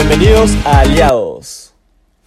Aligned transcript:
Bienvenidos 0.00 0.52
a 0.64 0.82
Aliados. 0.82 1.74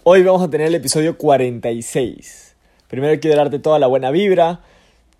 Hoy 0.02 0.22
vamos 0.22 0.42
a 0.42 0.50
tener 0.50 0.66
el 0.66 0.74
episodio 0.74 1.16
46. 1.16 2.54
Primero 2.86 3.18
quiero 3.18 3.38
darte 3.38 3.60
toda 3.60 3.78
la 3.78 3.86
buena 3.86 4.10
vibra. 4.10 4.60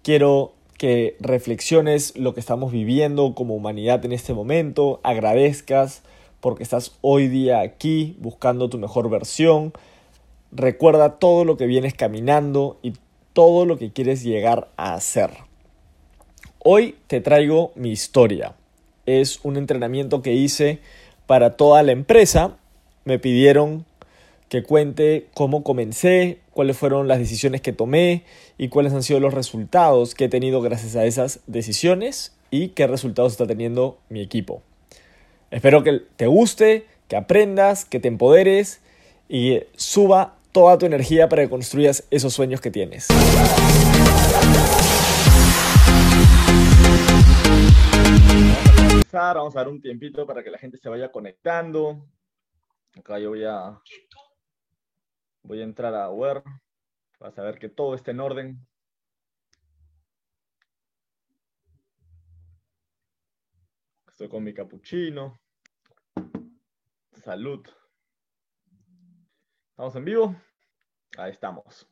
Quiero 0.03 0.53
que 0.77 1.17
reflexiones 1.19 2.15
lo 2.15 2.35
que 2.35 2.41
estamos 2.41 2.71
viviendo 2.71 3.35
como 3.35 3.55
humanidad 3.55 4.05
en 4.05 4.13
este 4.13 4.35
momento. 4.35 5.01
Agradezcas 5.03 6.03
porque 6.41 6.63
estás 6.63 6.93
hoy 7.01 7.29
día 7.29 7.61
aquí 7.61 8.19
buscando 8.19 8.69
tu 8.69 8.77
mejor 8.77 9.09
versión. 9.09 9.73
Recuerda 10.51 11.19
todo 11.19 11.47
lo 11.47 11.57
que 11.57 11.65
vienes 11.65 11.95
caminando 11.95 12.79
y 12.83 12.93
todo 13.33 13.65
lo 13.65 13.79
que 13.79 13.95
quieres 13.95 14.23
llegar 14.23 14.69
a 14.77 14.93
hacer. 14.93 15.31
Hoy 16.59 16.97
te 17.07 17.23
traigo 17.23 17.73
mi 17.77 17.93
historia. 17.93 18.57
Es 19.07 19.41
un 19.43 19.57
entrenamiento 19.57 20.21
que 20.21 20.35
hice 20.35 20.81
para 21.27 21.57
toda 21.57 21.83
la 21.83 21.93
empresa. 21.93 22.57
Me 23.05 23.19
pidieron 23.19 23.85
que 24.49 24.63
cuente 24.63 25.29
cómo 25.33 25.65
comencé, 25.65 26.41
cuáles 26.53 26.77
fueron 26.77 27.09
las 27.09 27.19
decisiones 27.19 27.63
que 27.63 27.73
tomé 27.73 28.25
y 28.59 28.69
cuáles 28.69 28.93
han 28.93 29.03
sido 29.03 29.19
los 29.19 29.33
resultados 29.33 30.15
que 30.15 30.27
he 30.27 30.29
tenido 30.29 30.61
gracias 30.61 30.95
a 30.95 31.07
esas 31.07 31.41
decisiones 31.47 32.35
y 32.51 32.69
qué 32.69 32.87
resultados 32.87 33.33
está 33.33 33.47
teniendo 33.47 33.99
mi 34.11 34.21
equipo. 34.21 34.63
Espero 35.51 35.83
que 35.83 36.03
te 36.17 36.27
guste, 36.27 36.87
que 37.09 37.17
aprendas, 37.17 37.85
que 37.85 37.99
te 37.99 38.09
empoderes 38.09 38.81
y 39.29 39.61
suba 39.75 40.37
toda 40.53 40.77
tu 40.77 40.85
energía 40.85 41.29
para 41.29 41.43
que 41.43 41.49
construyas 41.49 42.05
esos 42.11 42.35
sueños 42.35 42.61
que 42.61 42.71
tienes. 42.71 43.09
Vamos 49.13 49.55
a 49.55 49.59
dar 49.59 49.69
un 49.69 49.81
tiempito 49.81 50.27
para 50.27 50.43
que 50.43 50.51
la 50.51 50.57
gente 50.57 50.79
se 50.79 50.89
vaya 50.89 51.13
conectando. 51.13 52.09
Acá 52.97 53.19
yo 53.19 53.29
voy 53.29 53.45
a 53.45 53.79
Voy 55.43 55.61
a 55.61 55.65
entrar 55.65 55.95
a 55.95 56.09
Word 56.11 56.45
para 57.19 57.31
saber 57.31 57.59
que 57.59 57.69
todo 57.69 57.95
esté 57.95 58.13
en 58.13 58.21
orden. 58.21 58.67
Estoy 64.09 64.31
con 64.31 64.45
mi 64.45 64.55
capuchino. 64.55 65.39
Salud. 67.23 67.67
¿Estamos 69.71 69.97
en 69.97 70.05
vivo? 70.07 70.37
Ahí 71.19 71.33
estamos. 71.33 71.87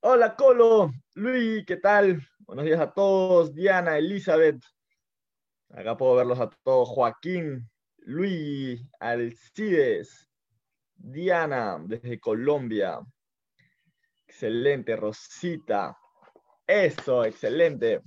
Hola 0.00 0.34
Colo, 0.34 0.90
Luis, 1.14 1.64
¿qué 1.64 1.76
tal? 1.76 2.20
Buenos 2.40 2.64
días 2.64 2.80
a 2.80 2.92
todos. 2.92 3.54
Diana, 3.54 3.96
Elizabeth. 3.96 4.60
Acá 5.74 5.96
puedo 5.96 6.16
verlos 6.16 6.38
a 6.38 6.50
todos. 6.50 6.88
Joaquín, 6.90 7.70
Luis, 8.04 8.86
Alcides, 9.00 10.28
Diana, 10.94 11.82
desde 11.82 12.20
Colombia. 12.20 13.00
Excelente, 14.26 14.94
Rosita. 14.96 15.96
Eso, 16.66 17.24
excelente. 17.24 18.02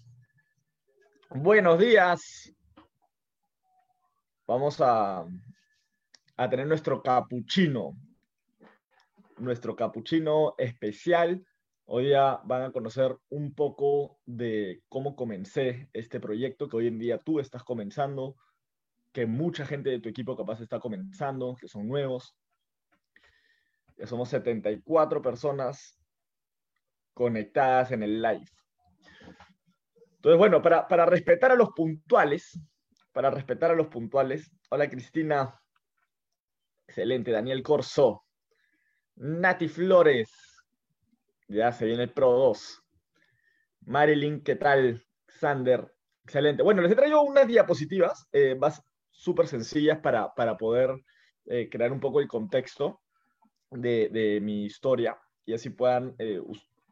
Buenos 1.31 1.79
días. 1.79 2.53
Vamos 4.45 4.79
a, 4.79 5.25
a 6.37 6.49
tener 6.49 6.67
nuestro 6.67 7.01
capuchino. 7.01 7.97
Nuestro 9.37 9.75
capuchino 9.75 10.53
especial. 10.59 11.43
Hoy 11.87 12.09
ya 12.09 12.41
van 12.45 12.63
a 12.63 12.71
conocer 12.71 13.15
un 13.29 13.53
poco 13.53 14.19
de 14.25 14.81
cómo 14.89 15.15
comencé 15.15 15.87
este 15.93 16.19
proyecto 16.19 16.67
que 16.67 16.77
hoy 16.77 16.87
en 16.87 16.97
día 16.97 17.19
tú 17.19 17.39
estás 17.39 17.63
comenzando, 17.63 18.35
que 19.11 19.27
mucha 19.27 19.67
gente 19.67 19.91
de 19.91 19.99
tu 19.99 20.09
equipo 20.09 20.35
capaz 20.35 20.61
está 20.61 20.79
comenzando, 20.79 21.55
que 21.55 21.67
son 21.67 21.87
nuevos. 21.87 22.35
Ya 23.97 24.07
somos 24.07 24.29
74 24.29 25.21
personas 25.21 25.99
conectadas 27.13 27.91
en 27.91 28.01
el 28.01 28.19
live. 28.19 28.45
Entonces, 30.15 30.39
bueno, 30.39 30.63
para, 30.63 30.87
para 30.87 31.05
respetar 31.05 31.51
a 31.51 31.55
los 31.55 31.69
puntuales, 31.69 32.59
para 33.11 33.29
respetar 33.29 33.69
a 33.69 33.75
los 33.75 33.87
puntuales, 33.87 34.51
hola 34.71 34.89
Cristina, 34.89 35.61
excelente, 36.87 37.31
Daniel 37.31 37.61
Corso, 37.61 38.25
Nati 39.17 39.67
Flores, 39.67 40.54
ya 41.47 41.71
se 41.71 41.85
viene 41.85 42.03
el 42.03 42.11
Pro 42.11 42.31
2, 42.31 42.83
Marilyn, 43.85 44.41
¿qué 44.43 44.55
tal? 44.55 45.05
Sander, 45.27 45.93
excelente. 46.23 46.63
Bueno, 46.63 46.81
les 46.81 46.91
he 46.91 46.95
traído 46.95 47.21
unas 47.21 47.47
diapositivas, 47.47 48.27
eh, 48.31 48.55
más 48.55 48.81
súper 49.11 49.47
sencillas 49.47 49.99
para, 49.99 50.33
para 50.33 50.57
poder 50.57 50.95
eh, 51.45 51.69
crear 51.69 51.91
un 51.91 51.99
poco 51.99 52.19
el 52.19 52.27
contexto 52.27 53.01
de, 53.71 54.39
mi 54.41 54.65
historia 54.65 55.17
y 55.45 55.53
así 55.53 55.69
puedan 55.69 56.15
eh, 56.19 56.41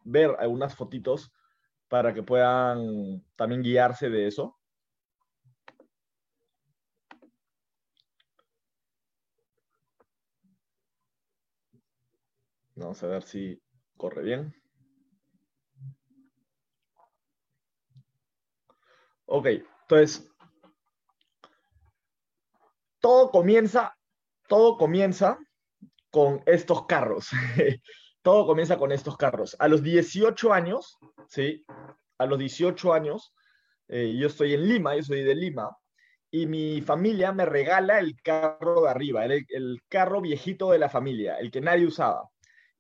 ver 0.04 0.36
algunas 0.40 0.76
fotitos 0.76 1.32
para 1.88 2.14
que 2.14 2.24
puedan 2.24 3.24
también 3.36 3.64
guiarse 3.64 4.10
de 4.10 4.28
eso. 4.28 4.58
Vamos 12.76 13.02
a 13.04 13.08
ver 13.08 13.24
si 13.24 13.62
corre 14.04 14.22
bien. 14.22 14.54
Ok, 19.28 19.48
entonces, 19.84 20.30
todo 23.00 23.32
comienza, 23.32 23.96
todo 24.50 24.78
comienza 24.78 25.40
con 26.12 26.44
estos 26.46 26.86
carros. 26.86 27.30
Todo 28.22 28.46
comienza 28.46 28.78
con 28.78 28.94
estos 28.94 29.18
carros. 29.18 29.54
A 29.60 29.68
los 29.68 29.84
18 29.84 30.54
años, 30.54 30.98
¿sí? 31.28 31.66
A 32.18 32.26
los 32.26 32.40
18 32.40 32.94
años, 32.94 33.34
eh, 33.90 34.16
yo 34.18 34.28
estoy 34.28 34.54
en 34.54 34.66
Lima, 34.66 34.96
yo 34.96 35.04
soy 35.04 35.24
de 35.24 35.36
Lima, 35.36 35.76
y 36.32 36.46
mi 36.46 36.82
familia 36.82 37.34
me 37.34 37.46
regala 37.46 38.00
el 38.00 38.16
carro 38.22 38.84
de 38.84 38.90
arriba, 38.90 39.26
el, 39.26 39.46
el 39.50 39.82
carro 39.90 40.22
viejito 40.22 40.72
de 40.72 40.80
la 40.80 40.88
familia, 40.88 41.38
el 41.38 41.52
que 41.52 41.60
nadie 41.60 41.86
usaba. 41.86 42.30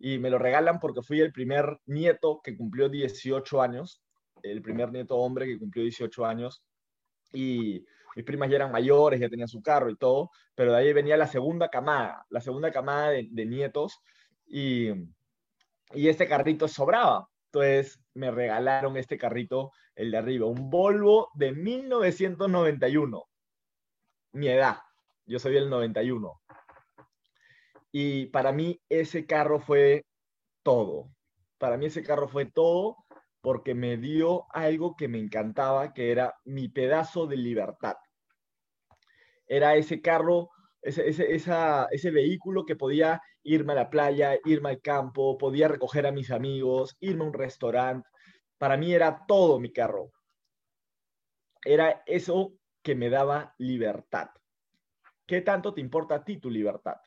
Y 0.05 0.19
me 0.19 0.29
lo 0.29 0.37
regalan 0.37 0.81
porque 0.81 1.01
fui 1.01 1.21
el 1.21 1.31
primer 1.31 1.79
nieto 1.85 2.41
que 2.43 2.57
cumplió 2.57 2.89
18 2.89 3.61
años, 3.61 4.03
el 4.41 4.61
primer 4.61 4.91
nieto 4.91 5.15
hombre 5.15 5.45
que 5.45 5.57
cumplió 5.57 5.81
18 5.81 6.25
años. 6.25 6.61
Y 7.31 7.85
mis 8.13 8.25
primas 8.25 8.49
ya 8.49 8.57
eran 8.57 8.73
mayores, 8.73 9.21
ya 9.21 9.29
tenían 9.29 9.47
su 9.47 9.61
carro 9.63 9.89
y 9.89 9.95
todo, 9.95 10.29
pero 10.55 10.73
de 10.73 10.79
ahí 10.79 10.91
venía 10.91 11.15
la 11.15 11.27
segunda 11.27 11.69
camada, 11.69 12.25
la 12.29 12.41
segunda 12.41 12.69
camada 12.69 13.11
de, 13.11 13.45
nietos 13.45 14.01
y, 14.45 14.89
y 15.93 16.09
este 16.09 16.27
carrito 16.27 16.67
sobraba. 16.67 17.29
Entonces 17.45 17.97
me 18.13 18.29
regalaron 18.29 18.97
este 18.97 19.17
carrito, 19.17 19.71
el 19.95 20.11
de 20.11 20.17
arriba, 20.17 20.47
un 20.47 20.69
Volvo 20.69 21.29
de 21.33 21.53
1991. 21.53 23.23
Mi 24.33 24.49
edad, 24.49 24.79
yo 25.25 25.39
soy 25.39 25.53
del 25.53 25.69
91. 25.69 26.42
Y 27.95 28.25
para 28.27 28.51
mí 28.51 28.81
ese 28.89 29.27
carro 29.27 29.59
fue 29.59 30.03
todo. 30.63 31.11
Para 31.59 31.77
mí 31.77 31.85
ese 31.85 32.03
carro 32.03 32.27
fue 32.27 32.47
todo 32.47 32.97
porque 33.39 33.75
me 33.75 33.97
dio 33.97 34.47
algo 34.49 34.95
que 34.95 35.07
me 35.07 35.19
encantaba, 35.19 35.93
que 35.93 36.11
era 36.11 36.33
mi 36.43 36.69
pedazo 36.69 37.27
de 37.27 37.37
libertad. 37.37 37.95
Era 39.45 39.75
ese 39.75 40.01
carro, 40.01 40.49
ese, 40.81 41.07
ese, 41.07 42.11
vehículo 42.11 42.65
que 42.65 42.75
podía 42.75 43.21
irme 43.43 43.73
a 43.73 43.75
la 43.75 43.89
playa, 43.91 44.39
irme 44.43 44.69
al 44.69 44.81
campo, 44.81 45.37
podía 45.37 45.67
recoger 45.67 46.07
a 46.07 46.11
mis 46.11 46.31
amigos, 46.31 46.97
irme 46.99 47.25
a 47.25 47.27
un 47.27 47.33
restaurante. 47.33 48.09
Para 48.57 48.75
mí 48.75 48.91
era 48.93 49.23
todo 49.27 49.59
mi 49.59 49.71
carro. 49.71 50.11
Era 51.63 52.01
eso 52.07 52.53
que 52.81 52.95
me 52.95 53.09
daba 53.09 53.53
libertad. 53.59 54.29
¿Qué 55.27 55.41
tanto 55.41 55.73
te 55.73 55.81
importa 55.81 56.15
a 56.15 56.23
ti 56.23 56.37
tu 56.37 56.49
libertad? 56.49 56.97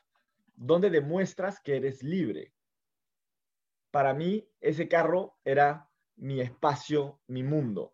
¿Dónde 0.57 0.89
demuestras 0.89 1.61
que 1.61 1.77
eres 1.77 2.01
libre? 2.01 2.51
Para 3.91 4.15
mí, 4.15 4.49
ese 4.59 4.87
carro 4.87 5.37
era 5.45 5.87
mi 6.15 6.41
espacio, 6.41 7.21
mi 7.27 7.43
mundo. 7.43 7.93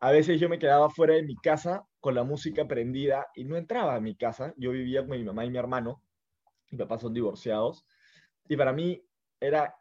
A 0.00 0.10
veces 0.10 0.40
yo 0.40 0.48
me 0.48 0.58
quedaba 0.58 0.88
fuera 0.88 1.14
de 1.14 1.22
mi 1.22 1.36
casa 1.36 1.86
con 2.00 2.14
la 2.14 2.24
música 2.24 2.66
prendida 2.66 3.26
y 3.34 3.44
no 3.44 3.56
entraba 3.56 3.94
a 3.94 4.00
mi 4.00 4.16
casa. 4.16 4.54
Yo 4.56 4.70
vivía 4.70 5.06
con 5.06 5.18
mi 5.18 5.22
mamá 5.22 5.44
y 5.44 5.50
mi 5.50 5.58
hermano. 5.58 6.02
Mi 6.70 6.78
papá 6.78 6.98
son 6.98 7.12
divorciados. 7.12 7.84
Y 8.48 8.56
para 8.56 8.72
mí 8.72 9.04
era 9.38 9.76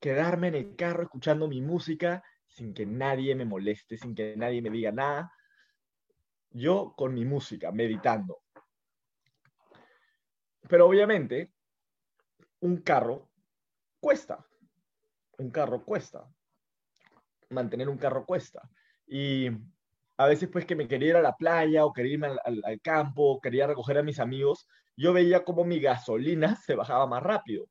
quedarme 0.00 0.48
en 0.48 0.54
el 0.54 0.76
carro 0.76 1.02
escuchando 1.02 1.46
mi 1.46 1.60
música 1.60 2.24
sin 2.46 2.72
que 2.72 2.86
nadie 2.86 3.34
me 3.34 3.44
moleste, 3.44 3.98
sin 3.98 4.14
que 4.14 4.34
nadie 4.34 4.62
me 4.62 4.70
diga 4.70 4.92
nada. 4.92 5.30
Yo 6.50 6.94
con 6.96 7.12
mi 7.12 7.26
música, 7.26 7.70
meditando. 7.70 8.40
Pero 10.68 10.86
obviamente, 10.86 11.52
un 12.60 12.78
carro 12.78 13.28
cuesta. 14.00 14.44
Un 15.38 15.50
carro 15.50 15.84
cuesta 15.84 16.28
mantener 17.50 17.88
un 17.88 17.98
carro 17.98 18.24
cuesta. 18.24 18.68
Y 19.06 19.48
a 20.16 20.26
veces 20.26 20.48
pues 20.50 20.66
que 20.66 20.76
me 20.76 20.88
quería 20.88 21.10
ir 21.10 21.16
a 21.16 21.22
la 21.22 21.36
playa 21.36 21.84
o 21.84 21.92
quería 21.92 22.14
irme 22.14 22.28
al, 22.44 22.80
campo, 22.82 23.40
quería 23.40 23.66
recoger 23.66 23.98
a 23.98 24.02
mis 24.02 24.20
amigos, 24.20 24.66
yo 24.96 25.12
veía 25.12 25.44
como 25.44 25.64
mi 25.64 25.80
gasolina 25.80 26.56
se 26.66 26.74
bajaba 26.74 27.06
más 27.06 27.22
rápido. 27.22 27.66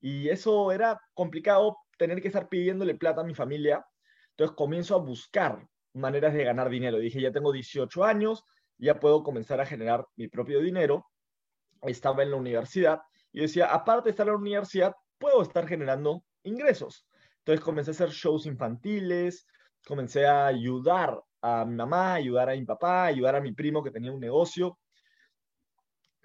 Y 0.00 0.28
eso 0.28 0.72
era 0.72 1.00
complicado 1.14 1.76
tener 1.98 2.22
que 2.22 2.28
estar 2.28 2.48
pidiéndole 2.48 2.94
plata 2.94 3.20
a 3.20 3.24
mi 3.24 3.34
familia. 3.34 3.84
Entonces 4.30 4.56
comienzo 4.56 4.94
a 4.94 4.98
buscar 4.98 5.66
maneras 5.92 6.32
de 6.32 6.44
ganar 6.44 6.70
dinero. 6.70 6.98
Dije, 6.98 7.20
ya 7.20 7.32
tengo 7.32 7.52
18 7.52 8.04
años, 8.04 8.44
ya 8.78 8.98
puedo 8.98 9.22
comenzar 9.22 9.60
a 9.60 9.66
generar 9.66 10.06
mi 10.16 10.28
propio 10.28 10.60
dinero. 10.60 11.06
Estaba 11.82 12.22
en 12.22 12.30
la 12.30 12.36
universidad 12.36 13.00
y 13.32 13.40
decía, 13.40 13.66
aparte 13.72 14.04
de 14.04 14.10
estar 14.10 14.26
en 14.26 14.34
la 14.34 14.38
universidad, 14.38 14.94
puedo 15.18 15.42
estar 15.42 15.66
generando 15.66 16.24
ingresos. 16.42 17.06
Entonces 17.38 17.64
comencé 17.64 17.90
a 17.90 17.92
hacer 17.92 18.10
shows 18.10 18.46
infantiles, 18.46 19.46
comencé 19.86 20.26
a 20.26 20.46
ayudar 20.46 21.20
a 21.42 21.64
mi 21.64 21.74
mamá, 21.74 22.14
ayudar 22.14 22.50
a 22.50 22.54
mi 22.54 22.64
papá, 22.64 23.06
ayudar 23.06 23.36
a 23.36 23.40
mi 23.40 23.52
primo 23.52 23.82
que 23.82 23.90
tenía 23.90 24.12
un 24.12 24.20
negocio. 24.20 24.78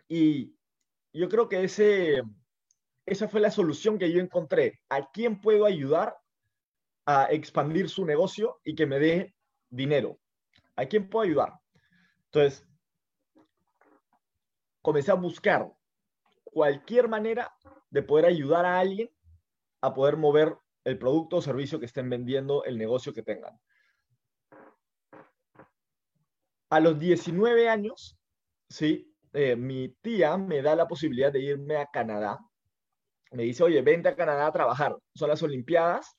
Y 0.07 0.53
yo 1.13 1.29
creo 1.29 1.47
que 1.47 1.63
ese, 1.63 2.21
esa 3.05 3.27
fue 3.27 3.39
la 3.39 3.51
solución 3.51 3.97
que 3.97 4.11
yo 4.11 4.19
encontré. 4.19 4.81
¿A 4.89 5.09
quién 5.11 5.39
puedo 5.39 5.65
ayudar 5.65 6.17
a 7.05 7.27
expandir 7.31 7.89
su 7.89 8.05
negocio 8.05 8.59
y 8.63 8.75
que 8.75 8.85
me 8.85 8.99
dé 8.99 9.35
dinero? 9.69 10.19
¿A 10.75 10.85
quién 10.85 11.09
puedo 11.09 11.25
ayudar? 11.25 11.53
Entonces, 12.25 12.67
comencé 14.85 15.11
a 15.11 15.15
buscar 15.15 15.67
cualquier 16.43 17.09
manera 17.09 17.51
de 17.89 18.03
poder 18.03 18.27
ayudar 18.27 18.67
a 18.67 18.79
alguien 18.79 19.09
a 19.81 19.95
poder 19.95 20.15
mover 20.15 20.55
el 20.83 20.99
producto 20.99 21.37
o 21.37 21.41
servicio 21.41 21.79
que 21.79 21.87
estén 21.87 22.07
vendiendo, 22.07 22.63
el 22.65 22.77
negocio 22.77 23.11
que 23.11 23.23
tengan. 23.23 23.59
A 26.69 26.79
los 26.79 26.99
19 26.99 27.67
años, 27.67 28.19
¿sí? 28.69 29.11
Eh, 29.33 29.55
mi 29.55 29.89
tía 30.01 30.37
me 30.37 30.61
da 30.61 30.75
la 30.75 30.87
posibilidad 30.87 31.31
de 31.31 31.39
irme 31.39 31.77
a 31.77 31.87
Canadá. 31.87 32.39
Me 33.31 33.43
dice, 33.43 33.63
oye, 33.63 33.81
vente 33.81 34.09
a 34.09 34.15
Canadá 34.15 34.45
a 34.45 34.51
trabajar. 34.51 34.95
Son 35.15 35.29
las 35.29 35.41
Olimpiadas, 35.41 36.15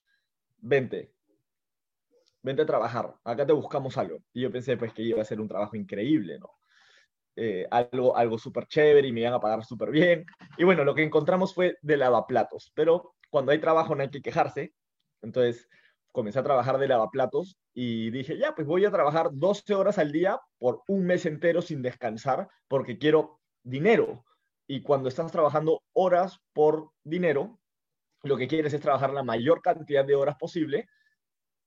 vente. 0.57 1.13
Vente 2.43 2.63
a 2.63 2.67
trabajar. 2.67 3.15
Acá 3.23 3.47
te 3.47 3.53
buscamos 3.53 3.97
algo. 3.97 4.19
Y 4.33 4.43
yo 4.43 4.51
pensé, 4.51 4.77
pues, 4.77 4.93
que 4.93 5.03
iba 5.03 5.23
a 5.23 5.25
ser 5.25 5.41
un 5.41 5.49
trabajo 5.49 5.77
increíble, 5.77 6.39
¿no? 6.41 6.51
Eh, 7.39 7.67
algo, 7.71 8.17
algo 8.17 8.39
súper 8.39 8.67
chévere 8.67 9.07
y 9.07 9.13
me 9.13 9.21
iban 9.21 9.35
a 9.35 9.41
pagar 9.41 9.63
súper 9.65 9.91
bien. 9.91 10.25
Y 10.57 10.65
bueno, 10.65 10.85
lo 10.85 10.95
que 10.95 11.03
encontramos 11.03 11.55
fue 11.55 11.77
de 11.83 11.99
lavaplatos, 11.99 12.73
pero 12.75 13.15
cuando 13.31 13.53
hay 13.53 13.59
trabajo 13.59 13.95
no 13.95 14.03
hay 14.03 14.11
que 14.11 14.23
quejarse. 14.23 14.73
Entonces 15.23 15.69
comencé 16.13 16.39
a 16.39 16.43
trabajar 16.43 16.79
de 16.79 16.89
lavaplatos 16.89 17.59
y 17.75 18.11
dije, 18.11 18.39
ya, 18.39 18.55
pues 18.55 18.67
voy 18.67 18.87
a 18.87 18.91
trabajar 18.91 19.29
12 19.33 19.75
horas 19.75 19.99
al 19.99 20.13
día 20.13 20.41
por 20.57 20.83
un 20.89 21.05
mes 21.05 21.27
entero 21.27 21.61
sin 21.61 21.83
descansar 21.83 22.49
porque 22.69 22.97
quiero 22.97 23.39
dinero. 23.63 24.25
Y 24.67 24.81
cuando 24.81 25.11
estás 25.11 25.31
trabajando 25.31 25.83
horas 25.93 26.41
por 26.55 26.91
dinero, 27.05 27.61
lo 28.23 28.39
que 28.39 28.49
quieres 28.49 28.73
es 28.73 28.81
trabajar 28.81 29.13
la 29.13 29.23
mayor 29.23 29.61
cantidad 29.61 30.07
de 30.07 30.15
horas 30.15 30.37
posible 30.39 30.89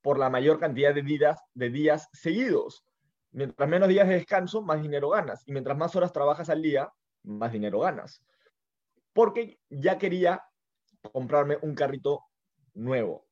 por 0.01 0.18
la 0.18 0.31
mayor 0.31 0.60
cantidad 0.60 0.95
de 0.95 1.04
días, 1.04 1.39
de 1.54 1.69
días 1.69 2.10
seguidos. 2.12 2.83
Mientras 3.31 3.70
menos 3.70 3.90
días 3.90 4.08
de 4.08 4.16
descanso, 4.16 4.62
más 4.62 4.81
dinero 4.81 5.10
ganas. 5.10 5.44
Y 5.48 5.52
mientras 5.52 5.78
más 5.78 5.96
horas 5.96 6.12
trabajas 6.12 6.50
al 6.50 6.62
día, 6.62 6.92
más 7.24 7.52
dinero 7.52 7.80
ganas. 7.80 8.24
Porque 9.14 9.60
ya 9.70 9.98
quería 9.98 10.44
comprarme 11.12 11.58
un 11.62 11.76
carrito 11.76 12.24
nuevo. 12.74 13.28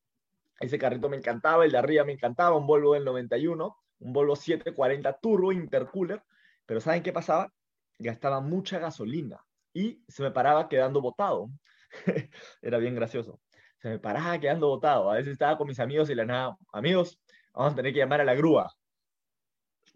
Ese 0.59 0.77
carrito 0.77 1.09
me 1.09 1.17
encantaba, 1.17 1.65
el 1.65 1.71
de 1.71 1.77
arriba 1.77 2.03
me 2.03 2.13
encantaba, 2.13 2.55
un 2.57 2.67
Volvo 2.67 2.93
del 2.93 3.05
91, 3.05 3.77
un 3.99 4.13
Volvo 4.13 4.35
740 4.35 5.19
Turbo 5.19 5.51
Intercooler. 5.51 6.23
Pero 6.65 6.81
¿saben 6.81 7.03
qué 7.03 7.11
pasaba? 7.11 7.51
Gastaba 7.99 8.41
mucha 8.41 8.79
gasolina 8.79 9.43
y 9.73 10.03
se 10.07 10.21
me 10.23 10.31
paraba 10.31 10.69
quedando 10.69 11.01
botado. 11.01 11.49
Era 12.61 12.77
bien 12.77 12.95
gracioso. 12.95 13.39
Se 13.79 13.89
me 13.89 13.99
paraba 13.99 14.39
quedando 14.39 14.67
botado. 14.67 15.09
A 15.11 15.15
veces 15.15 15.33
estaba 15.33 15.57
con 15.57 15.67
mis 15.67 15.79
amigos 15.79 16.09
y 16.09 16.15
la 16.15 16.25
nada, 16.25 16.57
amigos, 16.71 17.19
vamos 17.53 17.73
a 17.73 17.75
tener 17.75 17.93
que 17.93 17.99
llamar 17.99 18.21
a 18.21 18.25
la 18.25 18.35
grúa 18.35 18.71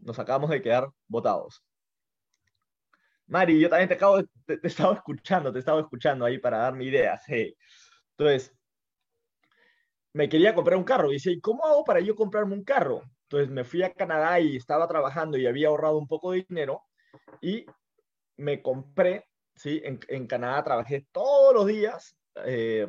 nos 0.01 0.19
acabamos 0.19 0.49
de 0.49 0.61
quedar 0.61 0.89
votados. 1.07 1.63
Mari, 3.27 3.59
yo 3.59 3.69
también 3.69 3.87
te 3.87 3.95
acabo 3.95 4.21
te, 4.45 4.57
te, 4.57 4.67
estaba 4.67 4.93
escuchando, 4.93 5.53
te 5.53 5.59
estaba 5.59 5.79
escuchando 5.79 6.25
ahí 6.25 6.37
para 6.37 6.57
darme 6.57 6.85
ideas. 6.85 7.23
Entonces, 8.17 8.53
me 10.13 10.27
quería 10.27 10.53
comprar 10.53 10.77
un 10.77 10.83
carro. 10.83 11.09
Dice, 11.09 11.31
¿y 11.31 11.39
cómo 11.39 11.65
hago 11.65 11.83
para 11.83 12.01
yo 12.01 12.15
comprarme 12.15 12.53
un 12.53 12.63
carro? 12.63 13.03
Entonces 13.23 13.49
me 13.49 13.63
fui 13.63 13.81
a 13.83 13.93
Canadá 13.93 14.39
y 14.41 14.57
estaba 14.57 14.87
trabajando 14.87 15.37
y 15.37 15.47
había 15.47 15.69
ahorrado 15.69 15.97
un 15.97 16.07
poco 16.07 16.31
de 16.31 16.45
dinero 16.47 16.83
y 17.39 17.65
me 18.35 18.61
compré, 18.61 19.27
¿sí? 19.55 19.81
En, 19.85 19.99
en 20.09 20.27
Canadá 20.27 20.63
trabajé 20.63 21.07
todos 21.13 21.53
los 21.53 21.65
días 21.65 22.17
eh, 22.43 22.87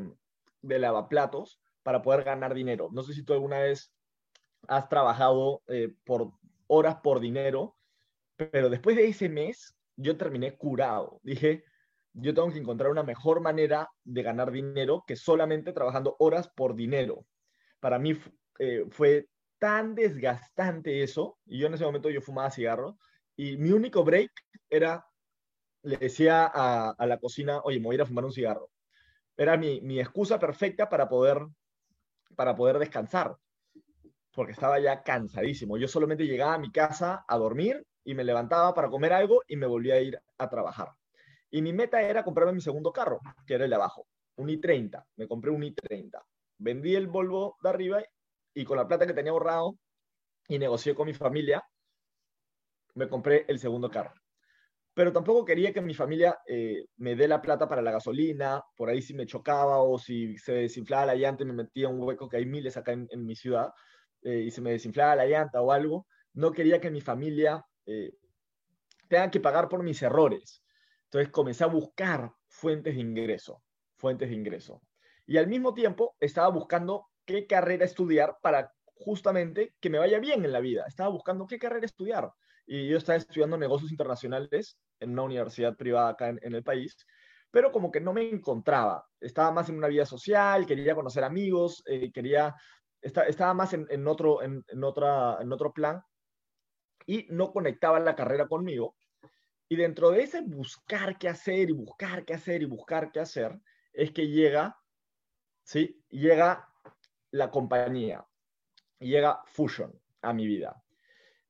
de 0.63 0.79
lavaplatos 0.79 1.61
para 1.83 2.03
poder 2.03 2.25
ganar 2.25 2.55
dinero. 2.55 2.89
No 2.93 3.03
sé 3.03 3.13
si 3.13 3.23
tú 3.23 3.33
alguna 3.33 3.61
vez 3.61 3.93
has 4.69 4.89
trabajado 4.89 5.63
eh, 5.69 5.95
por 6.05 6.33
horas 6.73 6.97
por 7.03 7.21
dinero, 7.21 7.77
pero 8.37 8.71
después 8.71 8.97
de 8.97 9.07
ese 9.07 9.29
mes 9.29 9.77
yo 9.95 10.17
terminé 10.17 10.57
curado. 10.57 11.21
Dije, 11.23 11.65
yo 12.15 12.33
tengo 12.33 12.51
que 12.51 12.59
encontrar 12.59 12.91
una 12.91 13.03
mejor 13.03 13.43
manera 13.43 13.91
de 14.05 14.23
ganar 14.23 14.51
dinero 14.51 15.05
que 15.07 15.17
solamente 15.17 15.75
trabajando 15.75 16.17
horas 16.19 16.49
por 16.49 16.75
dinero. 16.75 17.27
Para 17.79 17.99
mí 17.99 18.19
eh, 18.59 18.87
fue 18.91 19.29
tan 19.59 19.95
desgastante 19.95 21.03
eso, 21.03 21.39
y 21.45 21.59
yo 21.59 21.67
en 21.67 21.75
ese 21.75 21.85
momento 21.85 22.09
yo 22.09 22.23
fumaba 22.23 22.51
cigarro, 22.51 22.97
y 23.37 23.59
mi 23.59 23.71
único 23.71 24.03
break 24.03 24.31
era, 24.71 25.07
le 25.83 25.99
decía 25.99 26.51
a, 26.53 26.91
a 26.91 27.07
la 27.07 27.19
cocina, 27.19 27.61
oye, 27.65 27.79
me 27.79 27.85
voy 27.85 27.95
a 27.95 27.97
ir 27.97 28.03
a 28.03 28.07
fumar 28.07 28.25
un 28.25 28.33
cigarro. 28.33 28.71
Era 29.37 29.59
mi, 29.59 29.83
mi 29.83 30.01
excusa 30.01 30.39
perfecta 30.39 30.89
para 30.89 31.07
poder, 31.07 31.47
para 32.35 32.57
poder 32.57 32.79
descansar 32.79 33.37
porque 34.33 34.53
estaba 34.53 34.81
ya 34.81 35.03
cansadísimo. 35.03 35.77
Yo 35.77 35.87
solamente 35.87 36.25
llegaba 36.25 36.55
a 36.55 36.59
mi 36.59 36.71
casa 36.71 37.25
a 37.29 37.39
dormir 37.39 37.87
y 38.05 38.15
me 38.15 38.25
levantaba 38.25 38.75
para 38.75 38.89
comer 38.89 39.13
algo 39.13 39.43
y 39.47 39.57
me 39.57 39.67
volvía 39.67 39.95
a 39.95 40.01
ir 40.01 40.19
a 40.39 40.49
trabajar. 40.49 40.89
Y 41.51 41.61
mi 41.61 41.73
meta 41.73 42.01
era 42.01 42.25
comprarme 42.25 42.55
mi 42.55 42.61
segundo 42.61 42.93
carro, 42.93 43.21
que 43.47 43.55
era 43.55 43.65
el 43.65 43.71
de 43.71 43.77
abajo, 43.77 44.07
un 44.37 44.49
i30. 44.49 45.05
Me 45.17 45.29
compré 45.29 45.51
un 45.51 45.63
i30. 45.63 46.23
Vendí 46.59 46.95
el 46.95 47.09
Volvo 47.09 47.57
de 47.63 47.69
arriba 47.69 48.03
y 48.55 48.65
con 48.65 48.79
la 48.79 48.89
plata 48.89 49.07
que 49.07 49.13
tenía 49.13 49.33
ahorrado 49.33 49.77
y 50.49 50.59
negocié 50.59 50.95
con 50.95 51.07
mi 51.07 51.15
familia, 51.15 51.63
me 52.95 53.09
compré 53.09 53.45
el 53.49 53.59
segundo 53.59 53.91
carro. 53.91 54.13
Pero 54.95 55.13
tampoco 55.13 55.45
quería 55.45 55.73
que 55.73 55.81
mi 55.81 55.95
familia 55.95 56.39
eh, 56.47 56.85
me 56.97 57.17
dé 57.17 57.27
la 57.27 57.41
plata 57.41 57.67
para 57.67 57.81
la 57.81 57.93
gasolina, 57.93 58.63
por 58.77 58.91
ahí 58.91 59.01
si 59.01 59.15
me 59.15 59.27
chocaba 59.27 59.83
o 59.83 59.99
si 59.99 60.37
se 60.37 60.53
desinflaba 60.53 61.07
la 61.07 61.15
llanta 61.15 61.45
y 61.45 61.47
me 61.47 61.55
metía 61.55 61.89
un 61.89 62.03
hueco 62.03 62.29
que 62.29 62.37
hay 62.37 62.47
miles 62.47 62.77
acá 62.77 62.93
en, 62.93 63.07
en 63.11 63.25
mi 63.25 63.35
ciudad 63.35 63.71
eh, 64.23 64.41
y 64.47 64.51
se 64.51 64.61
me 64.61 64.73
desinflaba 64.73 65.17
la 65.17 65.27
llanta 65.27 65.61
o 65.61 65.73
algo, 65.73 66.07
no 66.35 66.53
quería 66.53 66.81
que 66.81 66.91
mi 66.91 67.01
familia 67.01 67.65
eh, 67.87 68.13
tenga 69.09 69.31
que 69.31 69.41
pagar 69.41 69.69
por 69.69 69.83
mis 69.83 70.01
errores. 70.03 70.63
Entonces 71.05 71.31
comencé 71.31 71.65
a 71.65 71.69
buscar 71.69 72.33
fuentes 72.49 72.95
de 72.95 73.01
ingreso, 73.01 73.63
fuentes 73.97 74.31
de 74.31 74.35
ingreso. 74.35 74.81
Y 75.27 75.37
al 75.37 75.47
mismo 75.47 75.75
tiempo 75.75 76.17
estaba 76.21 76.49
buscando 76.49 77.09
qué 77.25 77.47
carrera 77.47 77.85
estudiar 77.85 78.37
para 78.43 78.73
justamente 78.95 79.75
que 79.81 79.91
me 79.91 79.99
vaya 79.99 80.19
bien 80.19 80.45
en 80.45 80.53
la 80.53 80.61
vida. 80.61 80.85
Estaba 80.87 81.11
buscando 81.11 81.47
qué 81.47 81.59
carrera 81.59 81.87
estudiar. 81.87 82.31
Y 82.67 82.89
yo 82.89 82.99
estaba 82.99 83.17
estudiando 83.17 83.59
negocios 83.59 83.91
internacionales 83.91 84.79
en 85.01 85.11
una 85.11 85.23
universidad 85.23 85.77
privada 85.77 86.11
acá 86.11 86.29
en, 86.29 86.55
el 86.55 86.63
país, 86.63 86.97
pero 87.51 87.73
como 87.73 87.91
que 87.91 88.01
no 88.01 88.13
me 88.13 88.29
encontraba. 88.29 89.05
Estaba 89.21 89.51
más 89.51 89.69
en 89.69 89.77
una 89.77 89.89
vida 89.89 90.07
social, 90.07 90.65
quería 90.65 90.95
conocer 90.95 91.25
amigos, 91.25 91.83
eh, 91.87 92.13
quería 92.13 92.55
estaba 93.03 93.53
más 93.53 93.75
en, 93.75 94.07
otro, 94.07 94.43
en, 94.43 94.65
otra, 94.83 95.39
en 95.41 95.53
otro 95.53 95.73
plan 95.73 96.03
y 97.07 97.27
no 97.31 97.53
conectaba 97.53 97.99
la 98.01 98.15
carrera 98.15 98.47
conmigo. 98.47 98.97
Y 99.69 99.77
dentro 99.77 100.11
de 100.11 100.23
ese 100.23 100.43
buscar 100.43 101.19
qué 101.19 101.29
hacer 101.29 101.71
y 101.71 101.73
buscar 101.73 102.25
qué 102.25 102.35
hacer 102.35 102.63
y 102.63 102.67
buscar 102.67 103.11
qué 103.11 103.21
hacer, 103.21 103.59
es 103.93 104.13
que 104.13 104.29
llega, 104.29 104.79
¿sí? 105.65 106.03
Llega 106.11 106.69
la 107.31 107.51
compañía, 107.51 108.27
llega 108.99 109.43
Fusion 109.47 109.99
a 110.21 110.33
mi 110.33 110.47
vida. 110.47 110.83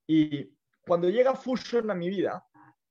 Y 0.06 0.56
cuando 0.86 1.10
llega 1.10 1.34
Fusion 1.34 1.90
a 1.90 1.94
mi 1.94 2.08
vida, 2.08 2.46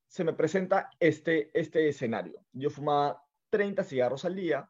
se 0.08 0.24
me 0.24 0.34
presenta 0.34 0.90
este, 1.00 1.58
este 1.58 1.88
escenario. 1.88 2.46
Yo 2.52 2.70
fumaba 2.70 3.24
30 3.50 3.84
cigarros 3.84 4.26
al 4.26 4.36
día, 4.36 4.70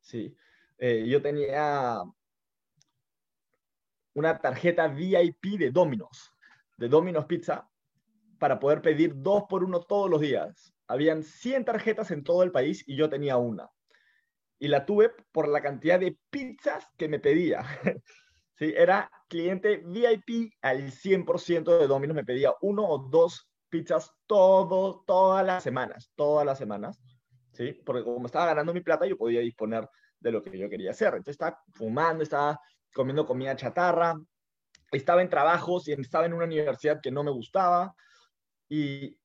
¿sí? 0.00 0.36
Eh, 0.78 1.06
yo 1.08 1.22
tenía 1.22 2.02
una 4.16 4.38
tarjeta 4.38 4.88
VIP 4.88 5.58
de 5.58 5.70
Domino's, 5.70 6.32
de 6.78 6.88
Domino's 6.88 7.26
Pizza, 7.26 7.68
para 8.38 8.58
poder 8.58 8.80
pedir 8.80 9.12
dos 9.14 9.44
por 9.46 9.62
uno 9.62 9.80
todos 9.80 10.08
los 10.08 10.22
días. 10.22 10.72
Habían 10.88 11.22
100 11.22 11.66
tarjetas 11.66 12.10
en 12.10 12.24
todo 12.24 12.42
el 12.42 12.50
país 12.50 12.82
y 12.86 12.96
yo 12.96 13.10
tenía 13.10 13.36
una. 13.36 13.68
Y 14.58 14.68
la 14.68 14.86
tuve 14.86 15.10
por 15.32 15.48
la 15.48 15.60
cantidad 15.60 16.00
de 16.00 16.18
pizzas 16.30 16.86
que 16.96 17.08
me 17.08 17.18
pedía. 17.18 17.62
¿sí? 18.58 18.72
Era 18.74 19.10
cliente 19.28 19.82
VIP 19.84 20.50
al 20.62 20.90
100% 20.90 21.78
de 21.78 21.86
Domino's, 21.86 22.16
me 22.16 22.24
pedía 22.24 22.54
uno 22.62 22.88
o 22.88 22.98
dos 23.10 23.50
pizzas 23.68 24.10
todo, 24.26 25.04
todas 25.06 25.44
las 25.44 25.62
semanas, 25.62 26.10
todas 26.14 26.46
las 26.46 26.56
semanas, 26.56 26.98
¿sí? 27.52 27.82
Porque 27.84 28.02
como 28.02 28.24
estaba 28.24 28.46
ganando 28.46 28.72
mi 28.72 28.80
plata, 28.80 29.04
yo 29.04 29.18
podía 29.18 29.40
disponer 29.40 29.86
de 30.20 30.32
lo 30.32 30.42
que 30.42 30.56
yo 30.56 30.70
quería 30.70 30.92
hacer. 30.92 31.08
Entonces 31.08 31.32
estaba 31.32 31.60
fumando, 31.74 32.22
estaba 32.22 32.58
comiendo 32.96 33.26
comida 33.26 33.54
chatarra, 33.54 34.18
estaba 34.90 35.20
en 35.20 35.28
trabajos 35.28 35.86
y 35.86 35.92
estaba 35.92 36.24
en 36.24 36.32
una 36.32 36.46
universidad 36.46 37.02
que 37.02 37.10
no 37.10 37.22
me 37.22 37.30
gustaba 37.30 37.94
y 38.70 39.18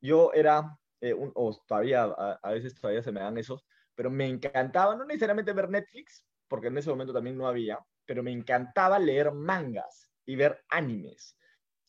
yo 0.00 0.32
era, 0.32 0.78
eh, 1.02 1.12
o 1.14 1.62
todavía, 1.66 2.04
a, 2.04 2.50
veces 2.50 2.74
todavía 2.74 3.02
se 3.02 3.12
me 3.12 3.20
dan 3.20 3.36
esos, 3.36 3.66
pero 3.94 4.10
me 4.10 4.26
encantaba, 4.26 4.96
no 4.96 5.04
necesariamente 5.04 5.52
ver 5.52 5.68
Netflix, 5.68 6.24
porque 6.48 6.68
en 6.68 6.78
ese 6.78 6.88
momento 6.88 7.12
también 7.12 7.36
no 7.36 7.46
había, 7.46 7.78
pero 8.06 8.22
me 8.22 8.32
encantaba 8.32 8.98
leer 8.98 9.32
mangas 9.32 10.10
y 10.24 10.34
ver 10.36 10.64
animes. 10.70 11.36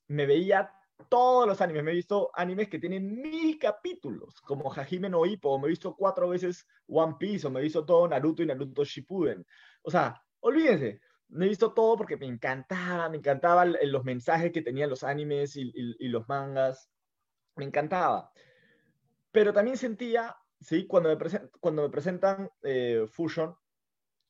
Me 0.09 0.25
veía 0.25 0.69
todos 1.09 1.47
los 1.47 1.61
animes, 1.61 1.83
me 1.85 1.91
he 1.91 1.95
visto 1.95 2.29
animes 2.33 2.67
que 2.67 2.77
tienen 2.77 3.21
mil 3.21 3.57
capítulos, 3.57 4.41
como 4.41 4.69
Hajime 4.69 5.07
no 5.07 5.25
Ippo, 5.25 5.57
me 5.57 5.67
he 5.67 5.69
visto 5.69 5.95
cuatro 5.95 6.27
veces 6.27 6.67
One 6.87 7.15
Piece, 7.17 7.47
o 7.47 7.49
me 7.49 7.61
he 7.61 7.63
visto 7.63 7.85
todo 7.85 8.09
Naruto 8.09 8.43
y 8.43 8.47
Naruto 8.47 8.83
Shippuden. 8.83 9.45
O 9.83 9.89
sea, 9.89 10.21
olvídense, 10.41 10.99
me 11.31 11.45
he 11.45 11.49
visto 11.49 11.73
todo 11.73 11.97
porque 11.97 12.17
me 12.17 12.25
encantaba, 12.25 13.09
me 13.09 13.17
encantaban 13.17 13.75
los 13.83 14.03
mensajes 14.03 14.51
que 14.51 14.61
tenían 14.61 14.89
los 14.89 15.03
animes 15.03 15.55
y, 15.55 15.71
los 16.09 16.27
mangas, 16.27 16.89
me 17.55 17.65
encantaba. 17.65 18.31
Pero 19.31 19.53
también 19.53 19.77
sentía, 19.77 20.35
¿sí? 20.59 20.85
Cuando 20.87 21.09
me, 21.09 21.17
cuando 21.59 21.83
me 21.83 21.89
presentan 21.89 22.49
eh, 22.63 23.05
Fusion, 23.07 23.55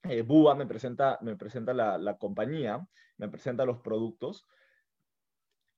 eh, 0.03 0.21
Bua 0.21 0.55
me 0.55 0.67
presenta, 0.67 1.17
me 1.21 1.35
presenta 1.35 1.73
la, 1.73 2.17
compañía, 2.17 2.85
me 3.17 3.29
presenta 3.29 3.65
los 3.65 3.79
productos. 3.79 4.47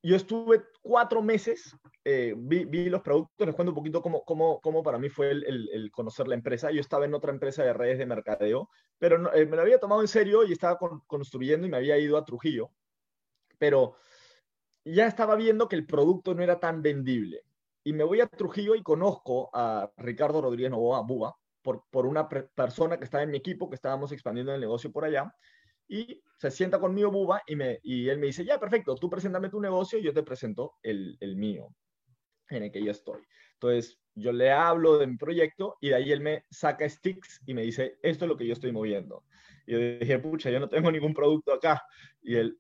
Yo 0.06 0.18
estuve 0.18 0.66
cuatro 0.82 1.22
meses, 1.22 1.78
eh, 2.04 2.36
vi, 2.38 2.90
los 2.90 3.02
productos, 3.02 3.48
les 3.48 3.56
cuento 3.56 3.72
un 3.72 3.76
poquito 3.76 4.02
cómo, 4.02 4.84
para 4.84 5.00
mí 5.00 5.08
fue 5.08 5.32
el, 5.32 5.70
el, 5.72 5.92
conocer 5.92 6.28
la 6.28 6.36
empresa. 6.36 6.72
Yo 6.72 6.82
estaba 6.82 7.06
en 7.06 7.14
otra 7.14 7.32
empresa 7.32 7.64
de 7.64 7.72
redes 7.72 7.98
de 7.98 8.06
mercadeo, 8.06 8.70
pero 9.00 9.34
eh, 9.34 9.46
me 9.46 9.56
lo 9.56 9.62
había 9.62 9.80
tomado 9.80 10.02
en 10.02 10.10
serio 10.10 10.44
y 10.44 10.52
estaba 10.52 10.78
construyendo 11.08 11.66
y 11.66 11.70
me 11.70 11.78
había 11.78 11.98
ido 11.98 12.18
a 12.18 12.26
Trujillo, 12.26 12.72
pero 13.58 13.96
ya 14.84 15.08
estaba 15.08 15.36
viendo 15.36 15.70
que 15.70 15.78
el 15.78 15.86
producto 15.86 16.36
no 16.36 16.44
era 16.44 16.60
tan 16.60 16.82
vendible. 16.82 17.46
Y 17.86 17.94
me 17.94 18.04
voy 18.04 18.20
a 18.20 18.28
Trujillo 18.28 18.76
y 18.76 18.84
conozco 18.84 19.50
a 19.54 19.90
Ricardo 19.96 20.42
Rodríguez 20.42 20.72
Novoa, 20.72 21.02
Buba, 21.02 21.34
por, 21.62 21.86
por 21.90 22.08
una 22.08 22.28
persona 22.28 22.98
que 22.98 23.06
estaba 23.06 23.24
en 23.24 23.32
mi 23.32 23.38
equipo, 23.38 23.70
que 23.70 23.76
estábamos 23.76 24.12
expandiendo 24.12 24.54
el 24.54 24.60
negocio 24.60 24.92
por 24.92 25.06
allá, 25.06 25.34
y 25.94 26.24
se 26.38 26.50
sienta 26.50 26.80
conmigo 26.80 27.12
Buba 27.12 27.44
y, 27.46 27.56
me, 27.56 27.80
y 27.84 28.10
él 28.10 28.18
me 28.18 28.26
dice, 28.26 28.44
ya, 28.44 28.60
perfecto, 28.60 28.96
tú 28.96 29.12
preséntame 29.12 29.50
tu 29.50 29.62
negocio 29.62 30.00
y 30.00 30.02
yo 30.02 30.12
te 30.12 30.24
presento 30.24 30.74
el, 30.82 31.16
el 31.20 31.36
mío, 31.36 31.68
en 32.50 32.64
el 32.64 32.72
que 32.72 32.84
yo 32.84 32.90
estoy. 32.90 33.22
Entonces, 33.54 34.00
yo 34.16 34.32
le 34.32 34.52
hablo 34.52 34.98
de 34.98 35.06
mi 35.06 35.18
proyecto 35.18 35.78
y 35.82 35.90
de 35.90 35.96
ahí 35.96 36.12
él 36.12 36.22
me 36.22 36.46
saca 36.50 36.90
sticks 36.90 37.42
y 37.46 37.54
me 37.54 37.62
dice, 37.62 38.00
esto 38.02 38.26
es 38.26 38.30
lo 38.30 38.36
que 38.36 38.48
yo 38.48 38.54
estoy 38.54 38.72
moviendo. 38.72 39.24
Y 39.68 39.74
yo 39.74 39.80
dije, 40.00 40.18
pucha, 40.18 40.50
yo 40.50 40.60
no 40.60 40.68
tengo 40.68 40.92
ningún 40.92 41.14
producto 41.14 41.54
acá. 41.54 41.84
Y 42.24 42.38
él, 42.38 42.60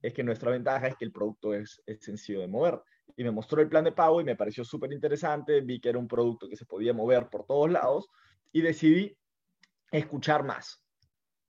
es 0.00 0.14
que 0.14 0.22
nuestra 0.22 0.52
ventaja 0.52 0.86
es 0.86 0.96
que 0.96 1.06
el 1.06 1.12
producto 1.12 1.54
es, 1.54 1.82
es 1.86 1.98
sencillo 2.04 2.40
de 2.40 2.46
mover. 2.46 2.80
Y 3.16 3.24
me 3.24 3.32
mostró 3.32 3.60
el 3.60 3.68
plan 3.68 3.82
de 3.82 3.90
pago 3.90 4.20
y 4.20 4.24
me 4.24 4.36
pareció 4.36 4.64
súper 4.64 4.92
interesante, 4.92 5.60
vi 5.60 5.80
que 5.80 5.88
era 5.88 5.98
un 5.98 6.06
producto 6.06 6.48
que 6.48 6.56
se 6.56 6.66
podía 6.66 6.92
mover 6.92 7.28
por 7.30 7.46
todos 7.46 7.68
lados 7.68 8.08
y 8.52 8.60
decidí 8.60 9.18
escuchar 9.90 10.44
más. 10.44 10.84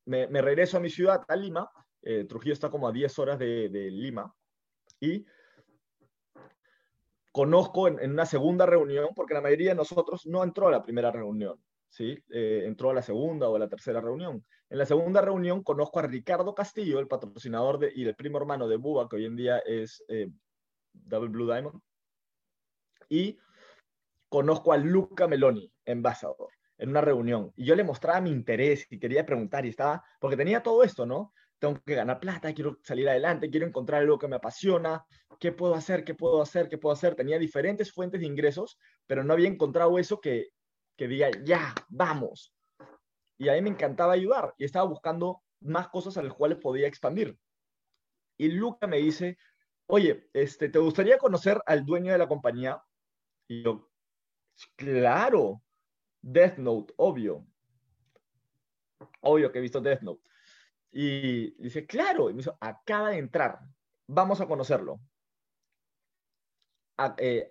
Me, 0.09 0.41
regreso 0.41 0.77
a 0.77 0.79
mi 0.79 0.89
ciudad, 0.89 1.23
a 1.27 1.35
Lima. 1.35 1.69
Eh, 2.01 2.25
Trujillo 2.25 2.53
está 2.53 2.71
como 2.71 2.87
a 2.87 2.91
10 2.91 3.19
horas 3.19 3.37
de, 3.37 3.69
Lima. 3.91 4.33
Y 4.99 5.23
conozco 7.31 7.87
en, 7.87 8.09
una 8.09 8.25
segunda 8.25 8.65
reunión, 8.65 9.09
porque 9.15 9.35
la 9.35 9.41
mayoría 9.41 9.69
de 9.69 9.75
nosotros 9.75 10.25
no 10.25 10.43
entró 10.43 10.67
a 10.67 10.71
la 10.71 10.81
primera 10.81 11.11
reunión, 11.11 11.63
¿sí? 11.89 12.17
Eh, 12.31 12.63
entró 12.65 12.89
a 12.89 12.95
la 12.95 13.03
segunda 13.03 13.49
o 13.49 13.55
a 13.55 13.59
la 13.59 13.69
tercera 13.69 14.01
reunión. 14.01 14.43
En 14.71 14.79
la 14.79 14.85
segunda 14.87 15.21
reunión 15.21 15.61
conozco 15.61 15.99
a 15.99 16.07
Ricardo 16.07 16.55
Castillo, 16.55 16.97
el 16.97 17.07
patrocinador 17.07 17.91
y 17.93 18.03
el 18.03 18.15
primo 18.15 18.39
hermano 18.39 18.67
de 18.67 18.77
Buba, 18.77 19.07
que 19.07 19.17
hoy 19.17 19.25
en 19.25 19.35
día 19.35 19.59
es 19.59 20.03
eh, 20.07 20.31
Double 20.91 21.29
Blue 21.29 21.45
Diamond, 21.45 21.79
y 23.09 23.37
conozco 24.27 24.73
a 24.73 24.77
Luca 24.77 25.27
Meloni, 25.27 25.71
embajador, 25.85 26.49
en 26.79 26.89
una 26.89 27.01
reunión. 27.01 27.53
Y 27.55 27.65
yo 27.65 27.75
le 27.75 27.83
mostraba 27.83 28.19
mi 28.21 28.31
interés 28.31 28.87
y 28.89 28.99
quería 28.99 29.25
preguntar, 29.25 29.65
y 29.65 29.69
estaba, 29.69 30.03
porque 30.19 30.37
tenía 30.37 30.63
todo 30.63 30.83
esto, 30.83 31.05
¿no? 31.05 31.33
tengo 31.59 31.81
que 31.85 31.95
ganar 31.95 32.19
plata, 32.19 32.53
quiero 32.53 32.79
salir 32.83 33.07
adelante, 33.09 33.49
quiero 33.49 33.67
encontrar 33.67 34.01
algo 34.01 34.17
que 34.17 34.27
me 34.27 34.37
apasiona, 34.37 35.05
¿qué 35.39 35.51
puedo 35.51 35.75
hacer? 35.75 36.03
¿Qué 36.03 36.15
puedo 36.15 36.41
hacer? 36.41 36.69
¿Qué 36.69 36.77
puedo 36.77 36.93
hacer? 36.93 37.15
Tenía 37.15 37.37
diferentes 37.37 37.91
fuentes 37.91 38.21
de 38.21 38.27
ingresos, 38.27 38.79
pero 39.05 39.23
no 39.23 39.33
había 39.33 39.49
encontrado 39.49 39.99
eso 39.99 40.19
que, 40.19 40.47
que 40.97 41.07
diga, 41.07 41.29
ya, 41.43 41.75
vamos. 41.89 42.53
Y 43.37 43.49
a 43.49 43.53
mí 43.53 43.61
me 43.61 43.69
encantaba 43.69 44.13
ayudar 44.13 44.53
y 44.57 44.65
estaba 44.65 44.85
buscando 44.85 45.43
más 45.61 45.89
cosas 45.89 46.17
a 46.17 46.23
las 46.23 46.33
cuales 46.33 46.57
podía 46.59 46.87
expandir. 46.87 47.37
Y 48.37 48.49
Luca 48.49 48.87
me 48.87 48.97
dice, 48.97 49.37
oye, 49.87 50.29
este, 50.33 50.69
¿te 50.69 50.79
gustaría 50.79 51.17
conocer 51.17 51.61
al 51.65 51.85
dueño 51.85 52.13
de 52.13 52.17
la 52.17 52.27
compañía? 52.27 52.81
Y 53.47 53.63
yo, 53.63 53.89
claro, 54.77 55.61
Death 56.21 56.57
Note, 56.57 56.93
obvio. 56.97 57.45
Obvio 59.21 59.51
que 59.51 59.59
he 59.59 59.61
visto 59.61 59.81
Death 59.81 60.01
Note. 60.01 60.21
Y 60.91 61.51
dice, 61.61 61.85
claro, 61.85 62.29
y 62.29 62.33
me 62.33 62.37
dice, 62.37 62.51
acaba 62.59 63.11
de 63.11 63.17
entrar, 63.17 63.59
vamos 64.07 64.41
a 64.41 64.47
conocerlo. 64.47 64.99
Eh, 67.17 67.49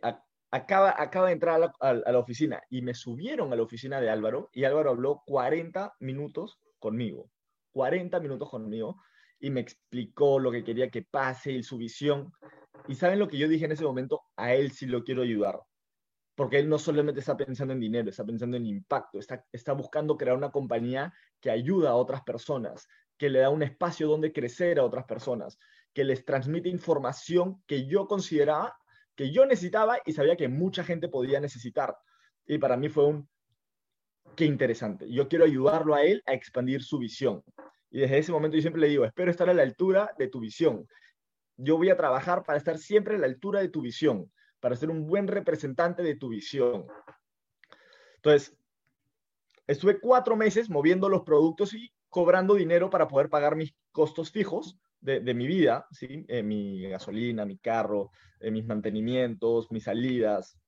acaba, 0.51 1.27
de 1.27 1.33
entrar 1.33 1.73
a 1.81 1.93
la, 1.95 2.19
oficina 2.19 2.63
y 2.69 2.83
me 2.83 2.95
subieron 2.95 3.53
a 3.53 3.57
la 3.57 3.63
oficina 3.63 4.01
de 4.01 4.11
Álvaro 4.11 4.51
y 4.53 4.65
Álvaro 4.65 4.91
habló 4.91 5.23
40 5.27 5.95
minutos 6.01 6.61
conmigo, 6.79 7.31
40 7.73 8.21
minutos 8.21 8.51
conmigo 8.51 9.01
y 9.41 9.51
me 9.51 9.61
explicó 9.61 10.39
lo 10.39 10.51
que 10.51 10.65
quería 10.65 10.91
que 10.91 11.03
pase 11.03 11.53
y 11.53 11.63
su 11.63 11.79
visión. 11.79 12.33
Y 12.89 12.95
saben 12.95 13.19
lo 13.19 13.29
que 13.29 13.39
yo 13.39 13.49
dije 13.49 13.65
en 13.65 13.73
ese 13.73 13.85
momento, 13.85 14.23
a 14.37 14.55
él 14.55 14.73
sí 14.73 14.87
lo 14.87 15.05
quiero 15.05 15.23
ayudar, 15.23 15.61
porque 16.39 16.61
él 16.61 16.69
no 16.69 16.79
solamente 16.79 17.19
está 17.19 17.37
pensando 17.37 17.73
en 17.73 17.81
dinero, 17.81 18.09
está 18.09 18.25
pensando 18.25 18.57
en 18.57 18.65
impacto, 18.65 19.19
está, 19.19 19.45
está 19.51 19.73
buscando 19.73 20.17
crear 20.17 20.37
una 20.37 20.53
compañía 20.53 21.13
que 21.41 21.51
ayuda 21.51 21.91
a 21.91 21.97
otras 21.97 22.23
personas, 22.23 22.87
que 23.17 23.29
le 23.29 23.41
da 23.41 23.51
un 23.51 23.65
espacio 23.65 24.07
donde 24.07 24.33
crecer 24.33 24.79
a 24.79 24.85
otras 24.85 25.05
personas, 25.05 25.59
que 25.93 26.05
les 26.05 26.25
transmite 26.25 26.69
información 26.69 27.61
que 27.67 27.87
yo 27.87 28.07
consideraba, 28.07 28.79
que 29.17 29.33
yo 29.33 29.47
necesitaba 29.47 29.99
y 30.07 30.13
sabía 30.13 30.37
que 30.37 30.47
mucha 30.47 30.85
gente 30.85 31.09
podía 31.09 31.41
necesitar. 31.41 31.97
Y 32.47 32.59
para 32.59 32.77
mí 32.77 32.89
fue 32.89 33.07
un, 33.07 33.29
qué 34.37 34.45
interesante. 34.45 35.11
Yo 35.11 35.27
quiero 35.27 35.45
ayudarlo 35.45 35.97
a 35.97 36.05
él 36.05 36.23
a 36.25 36.35
expandir 36.35 36.85
su 36.85 36.99
visión. 36.99 37.43
Y 37.91 37.99
desde 37.99 38.17
ese 38.17 38.31
momento 38.31 38.57
yo 38.57 38.61
siempre 38.61 38.83
le 38.83 38.89
digo, 38.91 39.05
espero 39.05 39.33
estar 39.33 39.51
a 39.51 39.55
la 39.55 39.65
altura 39.65 40.15
de 40.17 40.29
tu 40.29 40.39
visión. 40.39 40.87
Yo 41.57 41.79
voy 41.79 41.91
a 41.91 41.97
trabajar 41.97 42.45
para 42.45 42.59
estar 42.59 42.79
siempre 42.79 43.17
a 43.17 43.19
la 43.19 43.27
altura 43.27 43.59
de 43.59 43.71
tu 43.71 43.83
visión, 43.83 44.31
para 44.61 44.77
ser 44.77 44.91
un 44.91 45.07
buen 45.07 45.29
representante 45.29 46.03
de 46.03 46.17
tu 46.17 46.29
visión. 46.29 46.87
Entonces, 48.17 48.57
estuve 49.67 50.01
cuatro 50.01 50.37
meses 50.37 50.69
moviendo 50.71 51.09
los 51.09 51.23
productos 51.23 51.75
y 51.75 51.93
cobrando 52.09 52.55
dinero 52.55 52.91
para 52.91 53.07
poder 53.07 53.29
pagar 53.29 53.57
mis 53.57 53.75
costos 53.93 54.31
fijos 54.31 54.79
de, 55.01 55.35
mi 55.35 55.47
vida, 55.47 55.87
¿sí? 55.93 56.25
Eh, 56.29 56.43
mi 56.43 56.89
gasolina, 56.89 57.45
mi 57.45 57.59
carro, 57.59 58.11
eh, 58.41 58.51
mis 58.51 58.67
mantenimientos, 58.67 59.71
mis 59.71 59.85
salidas. 59.85 60.59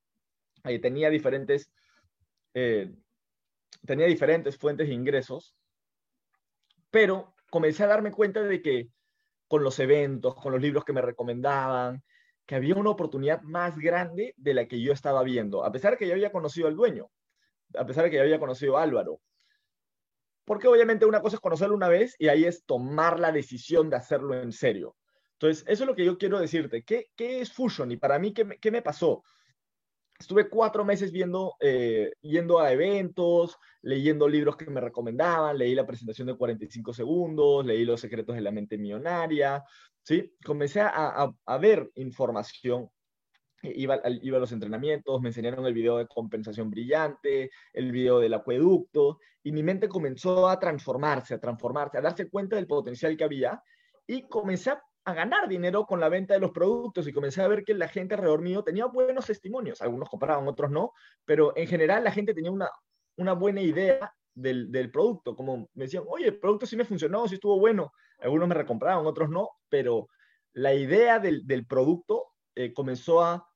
tenía, 0.62 1.10
diferentes, 1.10 1.72
eh, 2.54 2.94
tenía 3.84 4.06
diferentes 4.06 4.56
fuentes 4.56 4.88
de 4.88 4.94
ingresos, 4.94 5.56
pero 6.90 7.34
comencé 7.50 7.82
a 7.84 7.88
darme 7.88 8.12
cuenta 8.12 8.42
de 8.42 8.62
que 8.62 8.88
con 9.48 9.64
los 9.64 9.80
eventos, 9.80 10.36
con 10.36 10.52
los 10.52 10.62
libros 10.62 10.84
que 10.84 10.92
me 10.92 11.02
recomendaban, 11.02 12.04
que 12.50 12.56
había 12.56 12.74
una 12.74 12.90
oportunidad 12.90 13.42
más 13.42 13.78
grande 13.78 14.34
de 14.36 14.54
la 14.54 14.66
que 14.66 14.80
yo 14.80 14.92
estaba 14.92 15.22
viendo, 15.22 15.64
a 15.64 15.70
pesar 15.70 15.92
de 15.92 15.98
que 15.98 16.08
yo 16.08 16.14
había 16.14 16.32
conocido 16.32 16.66
al 16.66 16.74
dueño, 16.74 17.08
a 17.76 17.86
pesar 17.86 18.02
de 18.02 18.10
que 18.10 18.16
yo 18.16 18.24
había 18.24 18.40
conocido 18.40 18.76
a 18.76 18.82
Álvaro, 18.82 19.20
porque 20.44 20.66
obviamente 20.66 21.06
una 21.06 21.22
cosa 21.22 21.36
es 21.36 21.40
conocerlo 21.40 21.76
una 21.76 21.86
vez 21.86 22.16
y 22.18 22.26
ahí 22.26 22.44
es 22.44 22.64
tomar 22.64 23.20
la 23.20 23.30
decisión 23.30 23.88
de 23.88 23.98
hacerlo 23.98 24.34
en 24.34 24.50
serio. 24.50 24.96
Entonces, 25.34 25.62
eso 25.68 25.84
es 25.84 25.86
lo 25.86 25.94
que 25.94 26.04
yo 26.04 26.18
quiero 26.18 26.40
decirte. 26.40 26.82
¿Qué, 26.82 27.12
qué 27.14 27.40
es 27.40 27.52
Fusion? 27.52 27.92
Y 27.92 27.98
para 27.98 28.18
mí, 28.18 28.34
¿qué, 28.34 28.58
qué 28.60 28.72
me 28.72 28.82
pasó? 28.82 29.22
Estuve 30.20 30.50
cuatro 30.50 30.84
meses 30.84 31.10
viendo, 31.12 31.56
eh, 31.60 32.12
yendo 32.20 32.60
a 32.60 32.70
eventos, 32.70 33.56
leyendo 33.80 34.28
libros 34.28 34.54
que 34.54 34.68
me 34.68 34.82
recomendaban, 34.82 35.56
leí 35.56 35.74
la 35.74 35.86
presentación 35.86 36.26
de 36.26 36.36
45 36.36 36.92
segundos, 36.92 37.64
leí 37.64 37.86
Los 37.86 38.02
secretos 38.02 38.36
de 38.36 38.42
la 38.42 38.50
mente 38.50 38.76
millonaria, 38.76 39.64
¿sí? 40.02 40.30
Comencé 40.44 40.82
a, 40.82 41.32
ver 41.58 41.90
información 41.94 42.90
Iba, 43.62 44.00
iba, 44.22 44.38
a 44.38 44.40
los 44.40 44.52
entrenamientos, 44.52 45.20
me 45.20 45.28
enseñaron 45.28 45.66
el 45.66 45.74
video 45.74 45.98
de 45.98 46.06
compensación 46.06 46.70
brillante, 46.70 47.50
el 47.74 47.92
video 47.92 48.18
del 48.18 48.32
acueducto, 48.32 49.18
y 49.42 49.52
mi 49.52 49.62
mente 49.62 49.86
comenzó 49.86 50.48
a 50.48 50.58
transformarse, 50.58 51.34
a 51.34 51.40
transformarse, 51.40 51.98
a 51.98 52.00
darse 52.00 52.30
cuenta 52.30 52.56
del 52.56 52.66
potencial 52.66 53.18
que 53.18 53.24
había, 53.24 53.62
y 54.06 54.26
comencé 54.28 54.70
a 54.70 54.82
a 55.04 55.14
ganar 55.14 55.48
dinero 55.48 55.86
con 55.86 56.00
la 56.00 56.08
venta 56.08 56.34
de 56.34 56.40
los 56.40 56.50
productos 56.50 57.06
y 57.06 57.12
comencé 57.12 57.42
a 57.42 57.48
ver 57.48 57.64
que 57.64 57.74
la 57.74 57.88
gente 57.88 58.14
alrededor 58.14 58.42
mío 58.42 58.62
tenía 58.62 58.86
buenos 58.86 59.26
testimonios. 59.26 59.80
Algunos 59.80 60.08
compraban, 60.08 60.46
otros 60.46 60.70
no, 60.70 60.92
pero 61.24 61.56
en 61.56 61.66
general 61.66 62.04
la 62.04 62.12
gente 62.12 62.34
tenía 62.34 62.50
una, 62.50 62.68
una 63.16 63.32
buena 63.32 63.60
idea 63.62 64.14
del, 64.34 64.70
del, 64.70 64.90
producto. 64.90 65.34
Como 65.34 65.68
me 65.74 65.84
decían, 65.84 66.04
oye, 66.06 66.28
el 66.28 66.38
producto 66.38 66.66
sí 66.66 66.76
me 66.76 66.84
funcionó, 66.84 67.26
sí 67.28 67.34
estuvo 67.36 67.58
bueno. 67.58 67.92
Algunos 68.18 68.48
me 68.48 68.54
recompraban, 68.54 69.06
otros 69.06 69.30
no, 69.30 69.50
pero 69.68 70.08
la 70.52 70.74
idea 70.74 71.18
del, 71.18 71.46
del 71.46 71.66
producto 71.66 72.26
eh, 72.54 72.72
comenzó 72.72 73.22
a 73.22 73.46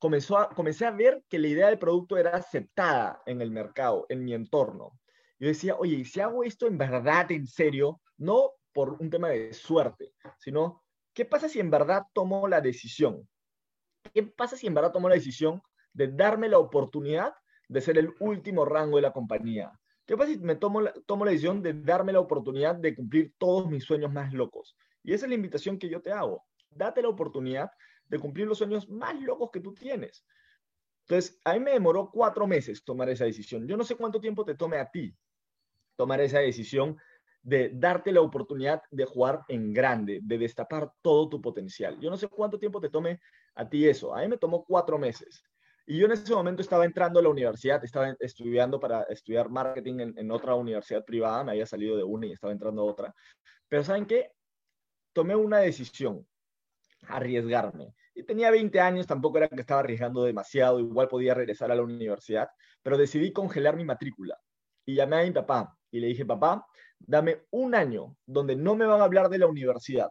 comenzó 0.00 0.38
a, 0.38 0.48
comencé 0.48 0.86
a 0.86 0.90
ver 0.90 1.22
que 1.28 1.38
la 1.38 1.48
idea 1.48 1.66
del 1.68 1.78
producto 1.78 2.16
era 2.16 2.30
aceptada 2.30 3.22
en 3.26 3.42
el 3.42 3.50
mercado, 3.50 4.06
en 4.08 4.24
mi 4.24 4.32
entorno. 4.32 4.98
Yo 5.38 5.48
decía, 5.48 5.76
oye, 5.76 5.96
¿y 5.96 6.04
si 6.04 6.20
hago 6.20 6.42
esto 6.42 6.66
en 6.66 6.78
verdad, 6.78 7.30
en 7.30 7.46
serio? 7.46 8.00
No 8.16 8.50
por 8.72 9.00
un 9.00 9.10
tema 9.10 9.28
de 9.28 9.52
suerte, 9.52 10.14
sino 10.38 10.82
¿qué 11.14 11.24
pasa 11.24 11.48
si 11.48 11.60
en 11.60 11.70
verdad 11.70 12.04
tomo 12.12 12.48
la 12.48 12.60
decisión? 12.60 13.28
¿Qué 14.14 14.22
pasa 14.22 14.56
si 14.56 14.66
en 14.66 14.74
verdad 14.74 14.92
tomo 14.92 15.08
la 15.08 15.14
decisión 15.14 15.62
de 15.92 16.08
darme 16.08 16.48
la 16.48 16.58
oportunidad 16.58 17.34
de 17.68 17.80
ser 17.80 17.98
el 17.98 18.14
último 18.20 18.64
rango 18.64 18.96
de 18.96 19.02
la 19.02 19.12
compañía? 19.12 19.72
¿Qué 20.06 20.16
pasa 20.16 20.32
si 20.32 20.38
me 20.38 20.56
tomo 20.56 20.80
la, 20.80 20.92
tomo 21.06 21.24
la 21.24 21.30
decisión 21.30 21.62
de 21.62 21.74
darme 21.74 22.12
la 22.12 22.20
oportunidad 22.20 22.74
de 22.74 22.94
cumplir 22.94 23.34
todos 23.38 23.68
mis 23.68 23.84
sueños 23.84 24.12
más 24.12 24.32
locos? 24.32 24.76
Y 25.02 25.14
esa 25.14 25.26
es 25.26 25.30
la 25.30 25.36
invitación 25.36 25.78
que 25.78 25.88
yo 25.88 26.00
te 26.00 26.12
hago. 26.12 26.44
Date 26.70 27.02
la 27.02 27.08
oportunidad 27.08 27.70
de 28.08 28.18
cumplir 28.18 28.46
los 28.46 28.58
sueños 28.58 28.88
más 28.88 29.20
locos 29.20 29.50
que 29.52 29.60
tú 29.60 29.72
tienes. 29.72 30.24
Entonces, 31.06 31.40
a 31.44 31.54
mí 31.54 31.60
me 31.60 31.72
demoró 31.72 32.10
cuatro 32.12 32.46
meses 32.46 32.84
tomar 32.84 33.08
esa 33.08 33.24
decisión. 33.24 33.66
Yo 33.66 33.76
no 33.76 33.84
sé 33.84 33.96
cuánto 33.96 34.20
tiempo 34.20 34.44
te 34.44 34.54
tome 34.54 34.78
a 34.78 34.90
ti 34.90 35.16
tomar 35.96 36.20
esa 36.20 36.38
decisión 36.38 36.96
de 37.42 37.70
darte 37.72 38.12
la 38.12 38.20
oportunidad 38.20 38.82
de 38.90 39.04
jugar 39.04 39.42
en 39.48 39.72
grande, 39.72 40.20
de 40.22 40.38
destapar 40.38 40.92
todo 41.02 41.28
tu 41.28 41.40
potencial. 41.40 41.98
Yo 42.00 42.10
no 42.10 42.16
sé 42.16 42.28
cuánto 42.28 42.58
tiempo 42.58 42.80
te 42.80 42.90
tome 42.90 43.20
a 43.54 43.68
ti 43.68 43.88
eso. 43.88 44.14
A 44.14 44.20
mí 44.20 44.28
me 44.28 44.38
tomó 44.38 44.64
cuatro 44.64 44.98
meses. 44.98 45.42
Y 45.86 45.98
yo 45.98 46.06
en 46.06 46.12
ese 46.12 46.32
momento 46.32 46.62
estaba 46.62 46.84
entrando 46.84 47.18
a 47.18 47.22
la 47.22 47.30
universidad, 47.30 47.82
estaba 47.82 48.14
estudiando 48.20 48.78
para 48.78 49.02
estudiar 49.04 49.48
marketing 49.48 50.00
en, 50.00 50.18
en 50.18 50.30
otra 50.30 50.54
universidad 50.54 51.04
privada, 51.04 51.42
me 51.42 51.52
había 51.52 51.66
salido 51.66 51.96
de 51.96 52.04
una 52.04 52.26
y 52.26 52.32
estaba 52.32 52.52
entrando 52.52 52.82
a 52.82 52.84
otra. 52.84 53.14
Pero 53.68 53.82
¿saben 53.82 54.06
qué? 54.06 54.30
Tomé 55.12 55.34
una 55.34 55.58
decisión, 55.58 56.26
arriesgarme. 57.08 57.94
Y 58.14 58.22
tenía 58.22 58.50
20 58.50 58.78
años, 58.80 59.06
tampoco 59.06 59.38
era 59.38 59.48
que 59.48 59.60
estaba 59.60 59.80
arriesgando 59.80 60.22
demasiado, 60.22 60.78
igual 60.78 61.08
podía 61.08 61.34
regresar 61.34 61.72
a 61.72 61.74
la 61.74 61.82
universidad, 61.82 62.48
pero 62.82 62.98
decidí 62.98 63.32
congelar 63.32 63.76
mi 63.76 63.84
matrícula. 63.84 64.38
Y 64.84 64.94
llamé 64.94 65.20
a 65.20 65.22
mi 65.24 65.30
papá 65.30 65.76
y 65.90 66.00
le 66.00 66.08
dije, 66.08 66.24
papá, 66.24 66.66
dame 67.00 67.42
un 67.50 67.74
año 67.74 68.16
donde 68.26 68.56
no 68.56 68.76
me 68.76 68.86
van 68.86 69.00
a 69.00 69.04
hablar 69.04 69.28
de 69.28 69.38
la 69.38 69.46
universidad. 69.46 70.08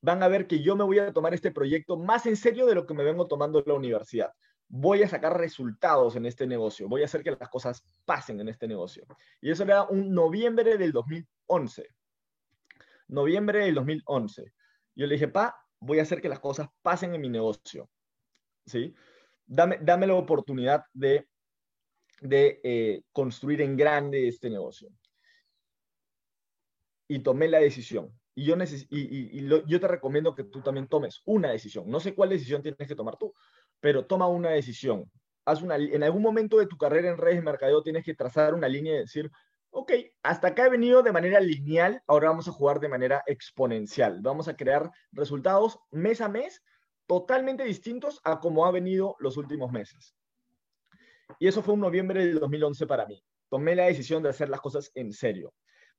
Van 0.00 0.22
a 0.22 0.28
ver 0.28 0.46
que 0.46 0.60
yo 0.60 0.76
me 0.76 0.84
voy 0.84 0.98
a 0.98 1.12
tomar 1.12 1.34
este 1.34 1.50
proyecto 1.50 1.96
más 1.96 2.26
en 2.26 2.36
serio 2.36 2.66
de 2.66 2.74
lo 2.74 2.86
que 2.86 2.94
me 2.94 3.04
vengo 3.04 3.26
tomando 3.26 3.62
la 3.66 3.74
universidad. 3.74 4.32
Voy 4.68 5.02
a 5.02 5.08
sacar 5.08 5.38
resultados 5.38 6.16
en 6.16 6.26
este 6.26 6.46
negocio. 6.46 6.88
Voy 6.88 7.02
a 7.02 7.04
hacer 7.04 7.22
que 7.22 7.30
las 7.32 7.48
cosas 7.48 7.84
pasen 8.04 8.40
en 8.40 8.48
este 8.48 8.66
negocio. 8.66 9.06
Y 9.40 9.50
eso 9.50 9.64
era 9.64 9.84
un 9.84 10.12
noviembre 10.14 10.76
del 10.76 10.92
2011. 10.92 11.88
Noviembre 13.08 13.64
del 13.66 13.74
2011. 13.74 14.52
Yo 14.94 15.06
le 15.06 15.14
dije, 15.14 15.28
pa, 15.28 15.56
voy 15.80 15.98
a 15.98 16.02
hacer 16.02 16.20
que 16.20 16.28
las 16.28 16.40
cosas 16.40 16.68
pasen 16.80 17.14
en 17.14 17.20
mi 17.20 17.28
negocio. 17.28 17.88
¿Sí? 18.66 18.94
Dame, 19.46 20.06
la 20.06 20.14
oportunidad 20.14 20.84
de, 20.92 21.28
de 22.20 22.60
eh, 22.64 23.02
construir 23.12 23.60
en 23.60 23.76
grande 23.76 24.28
este 24.28 24.48
negocio 24.48 24.88
y 27.12 27.18
tomé 27.18 27.46
la 27.46 27.60
decisión. 27.60 28.10
Y 28.34 28.44
yo, 28.44 28.56
y, 28.88 29.46
yo 29.46 29.80
te 29.80 29.86
recomiendo 29.86 30.34
que 30.34 30.44
tú 30.44 30.62
también 30.62 30.88
tomes 30.88 31.20
una 31.26 31.50
decisión. 31.50 31.90
No 31.90 32.00
sé 32.00 32.14
cuál 32.14 32.30
decisión 32.30 32.62
tienes 32.62 32.88
que 32.88 32.94
tomar 32.94 33.18
tú, 33.18 33.34
pero 33.80 34.06
toma 34.06 34.26
una 34.28 34.48
decisión. 34.48 35.10
Haz 35.44 35.60
una, 35.60 35.76
en 35.76 36.02
algún 36.02 36.22
momento 36.22 36.56
de 36.56 36.66
tu 36.66 36.78
carrera 36.78 37.10
en 37.10 37.18
redes 37.18 37.36
de 37.36 37.42
mercadeo 37.42 37.82
tienes 37.82 38.02
que 38.02 38.14
trazar 38.14 38.54
una 38.54 38.66
línea 38.66 38.94
y 38.94 38.98
decir, 39.00 39.30
ok, 39.70 39.92
hasta 40.22 40.48
acá 40.48 40.66
he 40.66 40.70
venido 40.70 41.02
de 41.02 41.12
manera 41.12 41.38
lineal, 41.38 42.02
ahora 42.06 42.30
vamos 42.30 42.48
a 42.48 42.52
jugar 42.52 42.80
de 42.80 42.88
manera 42.88 43.22
exponencial. 43.26 44.20
Vamos 44.22 44.48
a 44.48 44.56
crear 44.56 44.90
resultados 45.10 45.78
mes 45.90 46.22
a 46.22 46.30
mes 46.30 46.62
totalmente 47.06 47.64
distintos 47.64 48.22
a 48.24 48.40
como 48.40 48.64
ha 48.64 48.70
venido 48.70 49.16
los 49.18 49.36
últimos 49.36 49.70
meses. 49.70 50.16
Y 51.38 51.46
eso 51.46 51.62
fue 51.62 51.74
un 51.74 51.80
noviembre 51.80 52.24
de 52.24 52.32
2011 52.32 52.86
para 52.86 53.04
mí. 53.04 53.22
Tomé 53.50 53.76
la 53.76 53.84
decisión 53.84 54.22
de 54.22 54.30
hacer 54.30 54.48
las 54.48 54.62
cosas 54.62 54.90
en 54.94 55.12
serio 55.12 55.52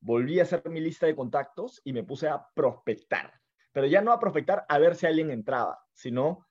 volví 0.04 0.38
a 0.38 0.42
hacer 0.42 0.62
mi 0.68 0.80
lista 0.80 1.06
de 1.06 1.16
contactos 1.16 1.80
y 1.82 1.94
me 1.94 2.04
puse 2.04 2.28
a 2.28 2.46
prospectar. 2.54 3.32
Pero 3.72 3.86
ya 3.86 4.02
no 4.02 4.12
a 4.12 4.20
prospectar 4.20 4.64
a 4.68 4.78
ver 4.78 4.96
si 4.96 5.06
alguien 5.06 5.30
entraba, 5.30 5.82
sino 5.94 6.46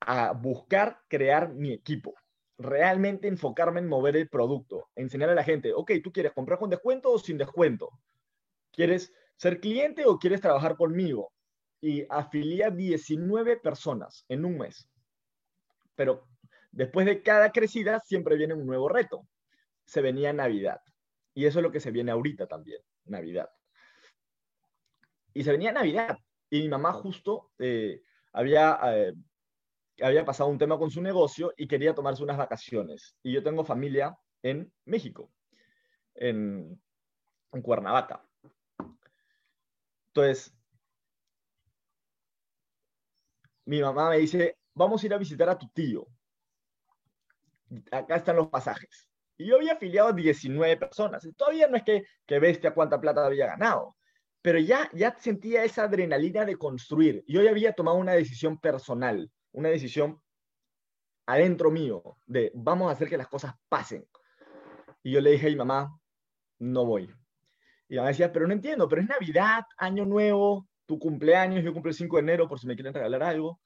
a 0.00 0.32
buscar 0.32 1.00
crear 1.08 1.54
mi 1.54 1.72
equipo. 1.72 2.14
Realmente 2.58 3.26
enfocarme 3.26 3.80
en 3.80 3.88
mover 3.88 4.16
el 4.16 4.28
producto, 4.28 4.90
enseñar 4.94 5.30
a 5.30 5.34
la 5.34 5.42
gente, 5.42 5.72
ok, 5.72 5.92
¿tú 6.02 6.12
quieres 6.12 6.32
comprar 6.32 6.58
con 6.58 6.68
descuento 6.68 7.10
o 7.10 7.18
sin 7.18 7.38
descuento? 7.38 7.88
¿Quieres 8.70 9.12
ser 9.36 9.60
cliente 9.60 10.04
o 10.04 10.18
quieres 10.18 10.42
trabajar 10.42 10.76
conmigo? 10.76 11.32
Y 11.80 12.06
afilié 12.10 12.64
a 12.64 12.70
19 12.70 13.56
personas 13.56 14.26
en 14.28 14.44
un 14.44 14.58
mes. 14.58 14.88
Pero 15.94 16.28
después 16.70 17.06
de 17.06 17.22
cada 17.22 17.50
crecida 17.50 17.98
siempre 18.00 18.36
viene 18.36 18.52
un 18.52 18.66
nuevo 18.66 18.90
reto. 18.90 19.26
Se 19.86 20.02
venía 20.02 20.34
Navidad. 20.34 20.80
Y 21.34 21.46
eso 21.46 21.58
es 21.58 21.62
lo 21.62 21.72
que 21.72 21.80
se 21.80 21.90
viene 21.90 22.12
ahorita 22.12 22.46
también, 22.46 22.80
Navidad. 23.04 23.50
Y 25.32 25.42
se 25.42 25.50
venía 25.50 25.72
Navidad. 25.72 26.16
Y 26.48 26.62
mi 26.62 26.68
mamá 26.68 26.92
justo 26.92 27.50
eh, 27.58 28.02
había, 28.32 28.78
eh, 28.84 29.14
había 30.00 30.24
pasado 30.24 30.48
un 30.48 30.58
tema 30.58 30.78
con 30.78 30.90
su 30.90 31.02
negocio 31.02 31.52
y 31.56 31.66
quería 31.66 31.94
tomarse 31.94 32.22
unas 32.22 32.38
vacaciones. 32.38 33.16
Y 33.22 33.32
yo 33.32 33.42
tengo 33.42 33.64
familia 33.64 34.16
en 34.42 34.72
México, 34.84 35.32
en, 36.14 36.80
en 37.52 37.62
Cuernavaca. 37.62 38.24
Entonces, 40.08 40.54
mi 43.64 43.80
mamá 43.80 44.10
me 44.10 44.18
dice, 44.18 44.58
vamos 44.74 45.02
a 45.02 45.06
ir 45.06 45.14
a 45.14 45.18
visitar 45.18 45.48
a 45.48 45.58
tu 45.58 45.68
tío. 45.70 46.06
Acá 47.90 48.16
están 48.16 48.36
los 48.36 48.48
pasajes. 48.48 49.08
Y 49.36 49.46
yo 49.46 49.56
había 49.56 49.72
afiliado 49.72 50.08
a 50.08 50.12
19 50.12 50.76
personas. 50.76 51.28
Todavía 51.36 51.66
no 51.68 51.76
es 51.76 51.82
que, 51.82 52.04
que 52.26 52.38
bestia 52.38 52.72
cuánta 52.72 53.00
plata 53.00 53.24
había 53.24 53.46
ganado, 53.46 53.96
pero 54.42 54.58
ya, 54.58 54.90
ya 54.92 55.16
sentía 55.18 55.64
esa 55.64 55.84
adrenalina 55.84 56.44
de 56.44 56.56
construir. 56.56 57.24
Yo 57.26 57.42
ya 57.42 57.50
había 57.50 57.72
tomado 57.72 57.96
una 57.96 58.12
decisión 58.12 58.58
personal, 58.58 59.30
una 59.52 59.70
decisión 59.70 60.20
adentro 61.26 61.70
mío, 61.70 62.18
de 62.26 62.52
vamos 62.54 62.88
a 62.88 62.92
hacer 62.92 63.08
que 63.08 63.16
las 63.16 63.28
cosas 63.28 63.54
pasen. 63.68 64.06
Y 65.02 65.12
yo 65.12 65.20
le 65.20 65.30
dije 65.30 65.46
a 65.46 65.50
mi 65.50 65.56
mamá, 65.56 65.98
no 66.58 66.84
voy. 66.84 67.10
Y 67.88 67.96
mamá 67.96 68.08
decía, 68.08 68.32
pero 68.32 68.46
no 68.46 68.52
entiendo, 68.52 68.88
pero 68.88 69.02
es 69.02 69.08
Navidad, 69.08 69.64
Año 69.76 70.04
Nuevo, 70.04 70.68
tu 70.86 70.98
cumpleaños, 70.98 71.64
yo 71.64 71.72
cumplo 71.72 71.90
el 71.90 71.96
5 71.96 72.16
de 72.16 72.22
enero 72.22 72.48
por 72.48 72.58
si 72.58 72.66
me 72.66 72.74
quieren 72.74 72.94
regalar 72.94 73.22
algo. 73.22 73.60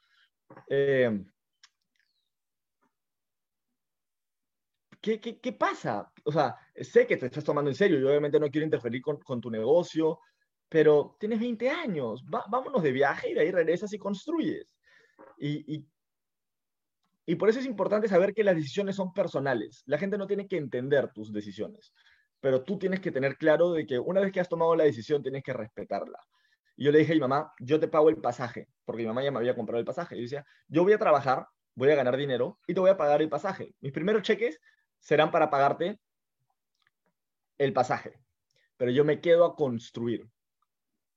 Eh, 0.69 1.25
¿qué, 5.01 5.21
qué, 5.21 5.39
qué 5.41 5.53
pasa? 5.53 6.11
O 6.25 6.33
sea, 6.33 6.57
sé 6.75 7.07
que 7.07 7.17
te 7.17 7.27
estás 7.27 7.45
tomando 7.45 7.71
en 7.71 7.77
serio 7.77 7.99
y 7.99 8.05
obviamente 8.05 8.41
no 8.41 8.51
quiero 8.51 8.65
interferir 8.65 9.03
con, 9.03 9.19
con 9.19 9.41
tu 9.41 9.51
negocio, 9.51 10.21
pero 10.69 11.17
tienes 11.19 11.41
20 11.41 11.71
años, 11.71 12.25
vámonos 12.27 12.83
de 12.83 12.93
viaje 12.93 13.31
y 13.31 13.35
de 13.35 13.41
ahí 13.41 13.51
regresas 13.51 13.93
y 13.93 13.99
construyes. 13.99 14.67
Y, 15.39 15.75
y, 15.77 15.87
y, 17.27 17.35
por 17.37 17.49
eso 17.49 17.61
es 17.61 17.67
importante 17.67 18.09
saber 18.09 18.35
que 18.35 18.45
las 18.45 18.57
decisiones 18.57 18.97
son 18.97 19.13
personales. 19.13 19.83
La 19.87 19.99
gente 19.99 20.19
no 20.19 20.27
tiene 20.27 20.47
que 20.47 20.57
entender 20.57 21.13
tus 21.13 21.33
decisiones, 21.33 21.93
pero 22.41 22.63
tú 22.65 22.79
tienes 22.79 23.01
que 23.01 23.11
tener 23.11 23.37
claro 23.37 23.73
de 23.73 23.87
que 23.87 23.99
una 23.99 24.21
vez 24.21 24.33
que 24.33 24.41
has 24.41 24.49
tomado 24.49 24.77
la 24.77 24.85
decisión 24.85 25.23
tienes 25.23 25.43
que 25.43 25.53
respetarla. 25.53 26.19
Y 26.77 26.85
yo 26.85 26.93
le 26.93 26.99
dije 26.99 27.13
a 27.13 27.17
mi 27.17 27.21
mamá, 27.21 27.53
yo 27.59 27.81
te 27.81 27.89
pago 27.89 28.09
el 28.09 28.19
pasaje, 28.19 28.69
porque 28.85 29.03
mi 29.03 29.09
mamá 29.09 29.25
ya 29.25 29.33
me 29.33 29.39
había 29.39 29.57
comprado 29.57 29.81
el 29.81 29.87
pasaje. 29.87 30.15
Y 30.15 30.19
yo 30.19 30.23
decía, 30.23 30.47
yo 30.69 30.85
voy 30.85 30.93
a 30.93 30.99
trabajar, 30.99 31.47
voy 31.75 31.91
a 31.91 31.97
ganar 31.97 32.17
dinero 32.17 32.59
y 32.67 32.75
te 32.75 32.81
voy 32.81 32.91
a 32.91 32.97
pagar 32.97 33.23
el 33.23 33.29
pasaje. 33.29 33.75
Mis 33.81 33.93
primeros 33.93 34.23
cheques 34.23 34.61
serán 34.99 35.31
para 35.31 35.51
pagarte 35.51 35.99
el 37.59 37.73
pasaje. 37.73 38.19
Pero 38.77 38.91
yo 38.91 39.05
me 39.05 39.21
quedo 39.21 39.45
a 39.45 39.57
construir. 39.57 40.29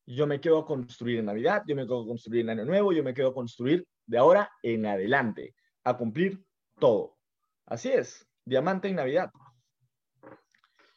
Yo 0.06 0.28
me 0.28 0.41
quedo 0.41 0.60
a 0.60 0.65
construir 0.65 1.20
en 1.20 1.26
Navidad, 1.26 1.63
yo 1.67 1.76
me 1.76 1.84
quedo 1.84 2.02
a 2.02 2.08
construir 2.08 2.41
en 2.41 2.50
Año 2.50 2.65
Nuevo, 2.65 2.91
yo 2.91 3.04
me 3.04 3.13
quedo 3.13 3.30
a 3.30 3.34
construir 3.34 3.88
de 4.08 4.17
ahora 4.17 4.52
en 4.63 4.86
adelante, 4.86 5.56
a 5.84 5.96
cumplir 5.96 6.44
todo. 6.80 7.17
Así 7.65 7.89
es, 7.89 8.28
diamante 8.44 8.89
en 8.89 8.96
Navidad. 8.96 9.32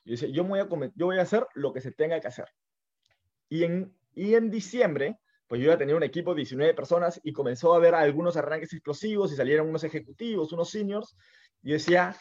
Yo, 0.04 0.10
dice, 0.10 0.32
yo, 0.32 0.44
voy 0.44 1.18
a 1.18 1.22
hacer 1.22 1.46
lo 1.54 1.72
que 1.72 1.80
se 1.80 1.92
tenga 1.92 2.18
que 2.20 2.28
hacer. 2.28 2.48
Y 3.48 3.64
en, 3.64 3.96
y 4.14 4.34
en 4.34 4.50
diciembre, 4.50 5.18
pues 5.46 5.60
yo 5.60 5.70
ya 5.70 5.78
tenía 5.78 5.96
un 5.96 6.02
equipo 6.02 6.32
de 6.34 6.38
19 6.38 6.74
personas 6.74 7.20
y 7.22 7.32
comenzó 7.32 7.74
a 7.74 7.78
ver 7.78 7.94
algunos 7.94 8.36
arranques 8.36 8.72
explosivos 8.72 9.32
y 9.32 9.36
salieron 9.36 9.68
unos 9.68 9.84
ejecutivos, 9.84 10.52
unos 10.52 10.70
seniors, 10.70 11.16
y 11.64 11.72
decía, 11.72 12.14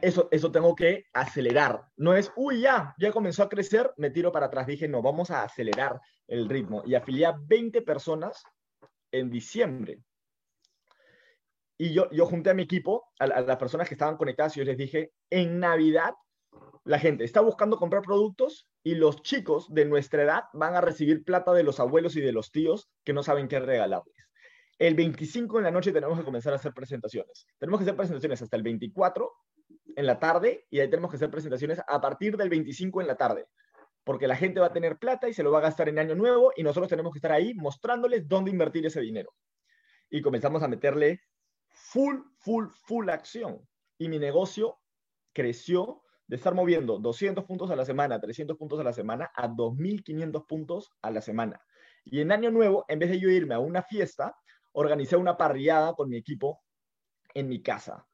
eso, 0.00 0.28
eso 0.30 0.52
tengo 0.52 0.74
que 0.74 1.06
acelerar. 1.12 1.82
No 1.96 2.14
es, 2.14 2.32
uy, 2.36 2.62
ya, 2.62 2.94
ya 2.98 3.12
comenzó 3.12 3.42
a 3.42 3.48
crecer, 3.48 3.92
me 3.96 4.10
tiro 4.10 4.32
para 4.32 4.46
atrás. 4.46 4.66
Dije, 4.66 4.88
no, 4.88 5.02
vamos 5.02 5.30
a 5.30 5.42
acelerar 5.42 6.00
el 6.26 6.48
ritmo. 6.48 6.82
Y 6.86 6.94
afilié 6.94 7.26
a 7.26 7.36
20 7.38 7.82
personas 7.82 8.42
en 9.12 9.28
diciembre. 9.28 10.00
Y 11.76 11.92
yo, 11.92 12.10
yo 12.10 12.26
junté 12.26 12.50
a 12.50 12.54
mi 12.54 12.62
equipo, 12.62 13.12
a, 13.18 13.26
las 13.26 13.56
personas 13.56 13.88
que 13.88 13.94
estaban 13.94 14.16
conectadas, 14.16 14.56
y 14.56 14.60
yo 14.60 14.64
les 14.64 14.76
dije, 14.76 15.12
en 15.30 15.60
Navidad 15.60 16.14
la 16.84 16.98
gente 16.98 17.24
está 17.24 17.40
buscando 17.40 17.76
comprar 17.76 18.02
productos 18.02 18.66
y 18.82 18.94
los 18.94 19.20
chicos 19.22 19.72
de 19.72 19.84
nuestra 19.84 20.22
edad 20.22 20.44
van 20.54 20.74
a 20.74 20.80
recibir 20.80 21.22
plata 21.22 21.52
de 21.52 21.62
los 21.62 21.80
abuelos 21.80 22.16
y 22.16 22.20
de 22.20 22.32
los 22.32 22.50
tíos 22.50 22.88
que 23.04 23.12
no 23.12 23.22
saben 23.22 23.46
qué 23.46 23.60
regalarles. 23.60 24.17
El 24.78 24.94
25 24.94 25.58
en 25.58 25.64
la 25.64 25.70
noche 25.72 25.90
tenemos 25.90 26.16
que 26.16 26.24
comenzar 26.24 26.52
a 26.52 26.56
hacer 26.56 26.72
presentaciones. 26.72 27.46
Tenemos 27.58 27.80
que 27.80 27.82
hacer 27.82 27.96
presentaciones 27.96 28.40
hasta 28.42 28.56
el 28.56 28.62
24 28.62 29.32
en 29.96 30.06
la 30.06 30.20
tarde 30.20 30.66
y 30.70 30.78
ahí 30.78 30.88
tenemos 30.88 31.10
que 31.10 31.16
hacer 31.16 31.30
presentaciones 31.30 31.80
a 31.84 32.00
partir 32.00 32.36
del 32.36 32.48
25 32.48 33.00
en 33.00 33.08
la 33.08 33.16
tarde. 33.16 33.46
Porque 34.04 34.28
la 34.28 34.36
gente 34.36 34.60
va 34.60 34.66
a 34.66 34.72
tener 34.72 34.98
plata 34.98 35.28
y 35.28 35.34
se 35.34 35.42
lo 35.42 35.50
va 35.50 35.58
a 35.58 35.62
gastar 35.62 35.88
en 35.88 35.98
año 35.98 36.14
nuevo 36.14 36.52
y 36.56 36.62
nosotros 36.62 36.88
tenemos 36.88 37.12
que 37.12 37.18
estar 37.18 37.32
ahí 37.32 37.54
mostrándoles 37.54 38.28
dónde 38.28 38.52
invertir 38.52 38.86
ese 38.86 39.00
dinero. 39.00 39.34
Y 40.08 40.22
comenzamos 40.22 40.62
a 40.62 40.68
meterle 40.68 41.22
full, 41.70 42.20
full, 42.38 42.68
full 42.86 43.08
acción. 43.08 43.60
Y 43.98 44.08
mi 44.08 44.20
negocio 44.20 44.78
creció 45.32 46.02
de 46.28 46.36
estar 46.36 46.54
moviendo 46.54 46.98
200 46.98 47.44
puntos 47.44 47.70
a 47.72 47.76
la 47.76 47.84
semana, 47.84 48.20
300 48.20 48.56
puntos 48.56 48.78
a 48.78 48.84
la 48.84 48.92
semana, 48.92 49.30
a 49.34 49.48
2.500 49.48 50.46
puntos 50.46 50.92
a 51.02 51.10
la 51.10 51.20
semana. 51.20 51.60
Y 52.04 52.20
en 52.20 52.30
Año 52.30 52.52
Nuevo, 52.52 52.84
en 52.88 53.00
vez 53.00 53.10
de 53.10 53.18
yo 53.18 53.28
irme 53.28 53.54
a 53.54 53.58
una 53.58 53.82
fiesta, 53.82 54.36
organicé 54.72 55.16
una 55.16 55.36
parrillada 55.36 55.94
con 55.94 56.08
mi 56.08 56.16
equipo 56.16 56.62
en 57.34 57.48
mi 57.48 57.62
casa. 57.62 58.06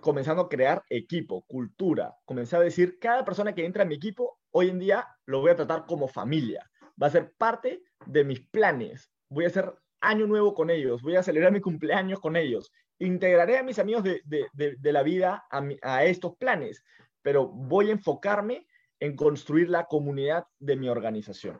Comenzando 0.00 0.42
a 0.42 0.48
crear 0.48 0.82
equipo, 0.88 1.44
cultura. 1.46 2.14
Comencé 2.24 2.56
a 2.56 2.60
decir, 2.60 2.98
cada 2.98 3.24
persona 3.24 3.54
que 3.54 3.64
entra 3.64 3.82
en 3.82 3.88
mi 3.88 3.94
equipo, 3.96 4.38
hoy 4.50 4.68
en 4.68 4.78
día 4.78 5.06
lo 5.26 5.40
voy 5.40 5.50
a 5.50 5.56
tratar 5.56 5.86
como 5.86 6.08
familia. 6.08 6.70
Va 7.00 7.08
a 7.08 7.10
ser 7.10 7.34
parte 7.36 7.82
de 8.06 8.24
mis 8.24 8.40
planes. 8.40 9.10
Voy 9.28 9.44
a 9.44 9.48
hacer 9.48 9.74
año 10.00 10.26
nuevo 10.26 10.54
con 10.54 10.70
ellos. 10.70 11.02
Voy 11.02 11.16
a 11.16 11.22
celebrar 11.22 11.52
mi 11.52 11.60
cumpleaños 11.60 12.20
con 12.20 12.36
ellos 12.36 12.70
integraré 12.98 13.58
a 13.58 13.62
mis 13.62 13.78
amigos 13.78 14.04
de, 14.04 14.92
la 14.92 15.02
vida 15.02 15.44
a, 15.82 16.04
estos 16.04 16.36
planes, 16.36 16.84
pero 17.22 17.48
voy 17.48 17.88
a 17.88 17.92
enfocarme 17.92 18.66
en 19.00 19.16
construir 19.16 19.68
la 19.68 19.86
comunidad 19.86 20.46
de 20.58 20.76
mi 20.76 20.88
organización. 20.88 21.58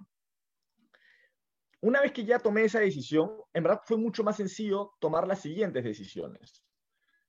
Una 1.81 2.01
vez 2.01 2.13
que 2.13 2.25
ya 2.25 2.39
tomé 2.39 2.65
esa 2.65 2.81
decisión, 2.81 3.31
en 3.53 3.63
verdad 3.63 3.81
fue 3.85 3.97
mucho 3.97 4.25
más 4.25 4.37
sencillo 4.37 4.95
tomar 4.99 5.29
las 5.29 5.41
siguientes 5.41 5.85
decisiones. 5.85 6.65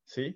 ¿Sí? 0.04 0.36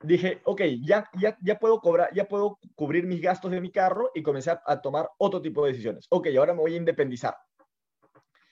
Dije, 0.00 0.40
ok, 0.44 0.62
ya, 0.80 1.10
ya, 1.18 1.36
ya, 1.42 1.58
puedo 1.58 1.80
cobrar, 1.80 2.14
ya 2.14 2.28
puedo 2.28 2.60
cubrir 2.76 3.04
mis 3.06 3.20
gastos 3.20 3.50
de 3.50 3.60
mi 3.60 3.72
carro 3.72 4.12
y 4.14 4.22
comencé 4.22 4.52
a 4.64 4.80
tomar 4.80 5.10
otro 5.18 5.42
tipo 5.42 5.64
de 5.64 5.72
decisiones. 5.72 6.06
Ok, 6.10 6.28
ahora 6.38 6.54
me 6.54 6.60
voy 6.60 6.74
a 6.74 6.76
independizar. 6.76 7.34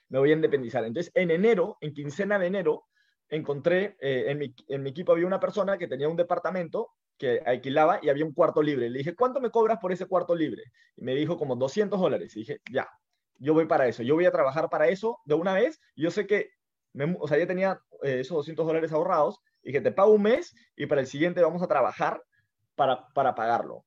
Me 0.08 0.18
voy 0.18 0.30
a 0.30 0.34
independizar. 0.34 0.84
Entonces, 0.84 1.12
en 1.14 1.30
enero, 1.30 1.78
en 1.80 1.94
quincena 1.94 2.36
de 2.36 2.46
enero, 2.48 2.86
encontré, 3.28 3.96
eh, 4.00 4.24
en, 4.28 4.38
mi, 4.38 4.54
en, 4.68 4.82
mi, 4.82 4.90
equipo 4.90 5.12
había 5.12 5.26
una 5.26 5.38
persona 5.38 5.78
que 5.78 5.86
tenía 5.86 6.08
un 6.08 6.16
departamento 6.16 6.90
que 7.16 7.40
alquilaba 7.46 8.00
y 8.02 8.08
había 8.08 8.24
un 8.24 8.32
cuarto 8.32 8.60
libre. 8.60 8.90
Le 8.90 8.98
dije, 8.98 9.14
¿cuánto 9.14 9.40
me 9.40 9.50
cobras 9.50 9.78
por 9.78 9.92
ese 9.92 10.06
cuarto 10.06 10.34
libre? 10.34 10.64
Y 10.96 11.04
me 11.04 11.14
dijo 11.14 11.36
como 11.36 11.54
200 11.54 12.00
dólares. 12.00 12.36
Y 12.36 12.40
dije, 12.40 12.60
ya, 12.72 12.88
yo 13.38 13.54
voy 13.54 13.66
para 13.66 13.86
eso. 13.86 14.02
Yo 14.02 14.14
voy 14.14 14.26
a 14.26 14.32
trabajar 14.32 14.68
para 14.68 14.88
eso 14.88 15.20
de 15.24 15.34
una 15.34 15.54
vez. 15.54 15.80
Yo 15.94 16.10
sé 16.10 16.26
que, 16.26 16.50
o 17.18 17.28
sea, 17.28 17.38
ya 17.38 17.46
tenía 17.46 17.80
eh, 18.02 18.20
esos 18.20 18.36
200 18.36 18.66
dólares 18.66 18.92
ahorrados. 18.92 19.40
Y 19.62 19.68
dije, 19.68 19.80
te 19.80 19.92
pago 19.92 20.12
un 20.12 20.22
mes 20.22 20.54
y 20.76 20.86
para 20.86 21.00
el 21.00 21.06
siguiente 21.06 21.42
vamos 21.42 21.62
a 21.62 21.66
trabajar 21.66 22.22
para, 22.74 23.08
para 23.08 23.34
pagarlo. 23.34 23.84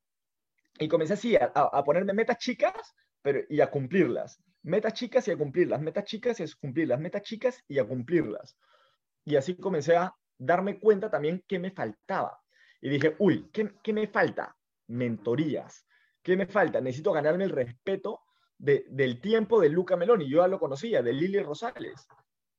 Y 0.80 0.88
comencé 0.88 1.14
así 1.14 1.36
a, 1.36 1.52
a 1.54 1.84
ponerme 1.84 2.14
metas 2.14 2.38
chicas 2.38 2.74
pero, 3.22 3.42
y 3.50 3.62
a 3.62 3.70
cumplirlas. 3.70 4.42
Metas 4.64 4.94
chicas 4.94 5.28
y 5.28 5.32
a 5.32 5.38
cumplirlas. 5.38 5.82
Metas 5.82 6.04
chicas 6.06 6.40
y 6.40 6.44
a 6.44 6.48
cumplirlas. 6.60 7.00
Metas 7.00 7.22
chicas 7.24 7.64
y 7.68 7.80
a 7.80 7.88
cumplirlas. 7.88 8.58
Y 9.26 9.36
así 9.36 9.56
comencé 9.56 9.96
a 9.96 10.14
darme 10.38 10.80
cuenta 10.80 11.10
también 11.10 11.44
que 11.48 11.60
me 11.60 11.72
faltaba. 11.72 12.40
Y 12.82 12.90
dije, 12.90 13.16
uy, 13.20 13.50
¿qué, 13.52 13.74
qué 13.84 13.94
me 13.94 14.08
falta? 14.08 14.56
Mentorías. 14.88 15.86
¿Qué 16.22 16.36
me 16.36 16.46
falta? 16.46 16.82
Necesito 16.82 17.12
ganarme 17.12 17.46
el 17.46 17.52
respeto 17.52 18.22
de, 18.60 18.86
del 18.90 19.20
tiempo 19.20 19.60
de 19.60 19.70
Luca 19.70 19.96
Meloni. 19.98 20.30
Yo 20.30 20.42
ya 20.42 20.48
lo 20.48 20.60
conocía, 20.60 21.02
de 21.02 21.14
Lili 21.14 21.40
Rosales. 21.40 22.08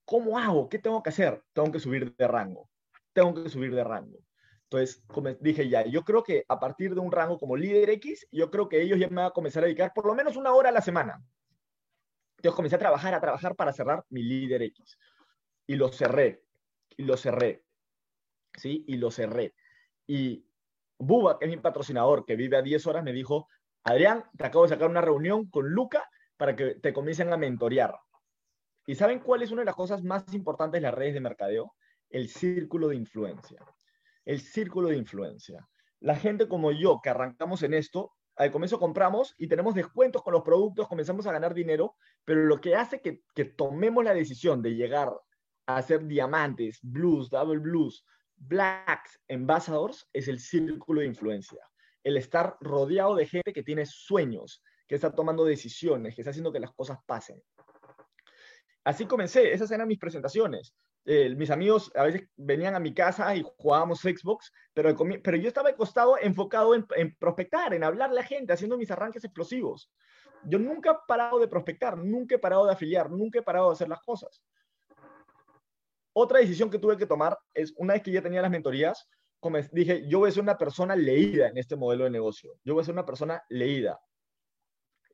¿Cómo 0.04 0.38
hago? 0.38 0.68
¿Qué 0.68 0.80
tengo 0.80 1.02
que 1.02 1.10
hacer? 1.10 1.44
Tengo 1.52 1.70
que 1.70 1.78
subir 1.78 2.16
de 2.16 2.26
rango. 2.26 2.68
Tengo 3.12 3.34
que 3.34 3.48
subir 3.48 3.72
de 3.72 3.84
rango. 3.84 4.18
Entonces 4.64 5.02
dije 5.40 5.68
ya, 5.68 5.84
yo 5.84 6.04
creo 6.04 6.22
que 6.22 6.44
a 6.48 6.58
partir 6.58 6.94
de 6.94 7.00
un 7.00 7.10
rango 7.10 7.38
como 7.38 7.56
líder 7.56 7.90
X, 7.90 8.26
yo 8.30 8.50
creo 8.50 8.68
que 8.68 8.80
ellos 8.80 8.98
ya 8.98 9.08
me 9.08 9.16
van 9.16 9.26
a 9.26 9.30
comenzar 9.30 9.62
a 9.62 9.66
dedicar 9.66 9.92
por 9.92 10.06
lo 10.06 10.14
menos 10.14 10.36
una 10.36 10.52
hora 10.52 10.68
a 10.68 10.72
la 10.72 10.80
semana. 10.80 11.20
Entonces 12.36 12.56
comencé 12.56 12.76
a 12.76 12.78
trabajar, 12.78 13.14
a 13.14 13.20
trabajar 13.20 13.56
para 13.56 13.72
cerrar 13.72 14.04
mi 14.08 14.22
líder 14.22 14.62
X. 14.62 14.96
Y 15.66 15.76
lo 15.76 15.88
cerré 15.88 16.44
y 16.96 17.02
lo 17.02 17.16
cerré. 17.16 17.64
¿Sí? 18.56 18.84
Y 18.86 18.96
lo 18.96 19.10
cerré. 19.10 19.54
Y 20.06 20.46
Buba, 20.98 21.38
que 21.38 21.46
es 21.46 21.50
mi 21.50 21.56
patrocinador, 21.56 22.24
que 22.24 22.36
vive 22.36 22.56
a 22.56 22.62
10 22.62 22.86
horas, 22.86 23.02
me 23.02 23.12
dijo, 23.12 23.48
Adrián, 23.84 24.24
te 24.36 24.46
acabo 24.46 24.64
de 24.64 24.70
sacar 24.70 24.90
una 24.90 25.00
reunión 25.00 25.48
con 25.48 25.70
Luca 25.70 26.08
para 26.36 26.54
que 26.54 26.74
te 26.76 26.92
comiencen 26.92 27.32
a 27.32 27.36
mentorear. 27.36 27.94
¿Y 28.86 28.94
saben 28.94 29.20
cuál 29.20 29.42
es 29.42 29.50
una 29.50 29.62
de 29.62 29.66
las 29.66 29.74
cosas 29.74 30.02
más 30.02 30.32
importantes 30.34 30.80
de 30.80 30.86
las 30.86 30.94
redes 30.94 31.14
de 31.14 31.20
mercadeo? 31.20 31.74
El 32.08 32.28
círculo 32.28 32.88
de 32.88 32.96
influencia. 32.96 33.64
El 34.24 34.40
círculo 34.40 34.88
de 34.88 34.96
influencia. 34.96 35.68
La 36.00 36.16
gente 36.16 36.48
como 36.48 36.72
yo, 36.72 37.00
que 37.02 37.10
arrancamos 37.10 37.62
en 37.62 37.74
esto, 37.74 38.12
al 38.36 38.50
comienzo 38.50 38.78
compramos 38.78 39.34
y 39.36 39.48
tenemos 39.48 39.74
descuentos 39.74 40.22
con 40.22 40.32
los 40.32 40.42
productos, 40.42 40.88
comenzamos 40.88 41.26
a 41.26 41.32
ganar 41.32 41.52
dinero, 41.52 41.96
pero 42.24 42.44
lo 42.44 42.60
que 42.60 42.74
hace 42.74 43.00
que, 43.00 43.44
tomemos 43.44 44.02
la 44.02 44.14
decisión 44.14 44.62
de 44.62 44.74
llegar 44.74 45.12
hacer 45.66 46.06
diamantes, 46.06 46.80
blues, 46.82 47.30
double 47.30 47.58
blues, 47.58 48.04
blacks, 48.36 49.20
ambassadors, 49.28 50.08
es 50.12 50.26
el 50.26 50.38
círculo 50.38 51.00
de 51.00 51.06
influencia. 51.06 51.60
El 52.02 52.16
estar 52.16 52.56
rodeado 52.60 53.14
de 53.14 53.26
gente 53.26 53.52
que 53.52 53.62
tiene 53.62 53.86
sueños, 53.86 54.62
que 54.86 54.94
está 54.94 55.14
tomando 55.14 55.44
decisiones, 55.44 56.14
que 56.14 56.22
está 56.22 56.30
haciendo 56.30 56.52
que 56.52 56.60
las 56.60 56.72
cosas 56.72 56.98
pasen. 57.06 57.42
Así 58.84 59.06
comencé, 59.06 59.52
esas 59.52 59.70
eran 59.70 59.88
mis 59.88 59.98
presentaciones. 59.98 60.74
Mis 61.04 61.50
amigos 61.50 61.90
a 61.94 62.04
veces 62.04 62.28
venían 62.36 62.74
a 62.74 62.80
mi 62.80 62.94
casa 62.94 63.34
y 63.34 63.44
jugábamos 63.56 64.00
Xbox, 64.00 64.52
pero, 64.74 64.94
pero 65.22 65.36
yo 65.36 65.48
estaba 65.48 65.70
acostado 65.70 66.16
enfocado 66.18 66.74
en, 66.74 66.86
en 66.96 67.16
prospectar, 67.16 67.72
en 67.74 67.84
hablarle 67.84 68.18
a 68.18 68.22
la 68.22 68.26
gente, 68.26 68.52
haciendo 68.52 68.76
mis 68.76 68.90
arranques 68.90 69.24
explosivos. 69.24 69.90
Yo 70.44 70.58
nunca 70.58 70.90
he 70.92 70.96
parado 71.06 71.38
de 71.38 71.48
prospectar, 71.48 71.98
nunca 71.98 72.34
he 72.34 72.38
parado 72.38 72.66
de 72.66 72.72
afiliar, 72.72 73.10
nunca 73.10 73.38
he 73.38 73.42
parado 73.42 73.68
de 73.68 73.74
hacer 73.74 73.88
las 73.88 74.00
cosas. 74.02 74.42
Otra 76.12 76.40
decisión 76.40 76.70
que 76.70 76.78
tuve 76.78 76.96
que 76.96 77.06
tomar 77.06 77.38
es, 77.54 77.72
una 77.76 77.94
vez 77.94 78.02
que 78.02 78.10
ya 78.10 78.22
tenía 78.22 78.42
las 78.42 78.50
mentorías, 78.50 79.08
como 79.40 79.58
dije, 79.72 80.06
yo 80.06 80.18
voy 80.18 80.28
a 80.28 80.32
ser 80.32 80.42
una 80.42 80.58
persona 80.58 80.94
leída 80.94 81.48
en 81.48 81.56
este 81.56 81.74
modelo 81.74 82.04
de 82.04 82.10
negocio. 82.10 82.52
Yo 82.62 82.74
voy 82.74 82.82
a 82.82 82.84
ser 82.84 82.92
una 82.92 83.06
persona 83.06 83.42
leída. 83.48 83.98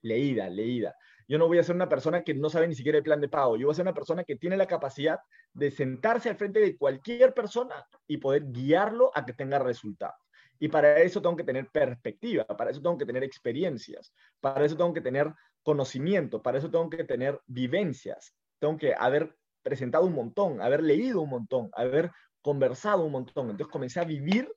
Leída, 0.02 0.50
leída. 0.50 0.94
Yo 1.28 1.38
no 1.38 1.48
voy 1.48 1.58
a 1.58 1.62
ser 1.62 1.74
una 1.74 1.88
persona 1.88 2.22
que 2.22 2.34
no 2.34 2.50
sabe 2.50 2.68
ni 2.68 2.74
siquiera 2.74 2.98
el 2.98 3.04
plan 3.04 3.20
de 3.20 3.28
pago. 3.28 3.56
Yo 3.56 3.66
voy 3.66 3.72
a 3.72 3.76
ser 3.76 3.84
una 3.84 3.94
persona 3.94 4.24
que 4.24 4.36
tiene 4.36 4.56
la 4.56 4.66
capacidad 4.66 5.18
de 5.52 5.70
sentarse 5.70 6.28
al 6.28 6.36
frente 6.36 6.60
de 6.60 6.76
cualquier 6.76 7.34
persona 7.34 7.86
y 8.06 8.18
poder 8.18 8.50
guiarlo 8.50 9.10
a 9.14 9.24
que 9.24 9.32
tenga 9.32 9.58
resultados. 9.58 10.20
Y 10.58 10.68
para 10.68 11.00
eso 11.00 11.20
tengo 11.20 11.36
que 11.36 11.44
tener 11.44 11.68
perspectiva, 11.70 12.44
para 12.44 12.70
eso 12.70 12.80
tengo 12.80 12.96
que 12.96 13.06
tener 13.06 13.22
experiencias, 13.22 14.12
para 14.40 14.64
eso 14.64 14.76
tengo 14.76 14.94
que 14.94 15.00
tener 15.00 15.32
conocimiento, 15.62 16.40
para 16.42 16.58
eso 16.58 16.70
tengo 16.70 16.88
que 16.88 17.04
tener 17.04 17.40
vivencias, 17.46 18.34
tengo 18.58 18.76
que 18.76 18.94
haber 18.96 19.36
presentado 19.62 20.04
un 20.04 20.14
montón, 20.14 20.62
haber 20.62 20.82
leído 20.82 21.20
un 21.20 21.30
montón, 21.30 21.70
haber 21.72 22.10
conversado 22.46 23.04
un 23.04 23.10
montón. 23.10 23.50
Entonces 23.50 23.72
comencé 23.72 23.98
a 23.98 24.04
vivir 24.04 24.48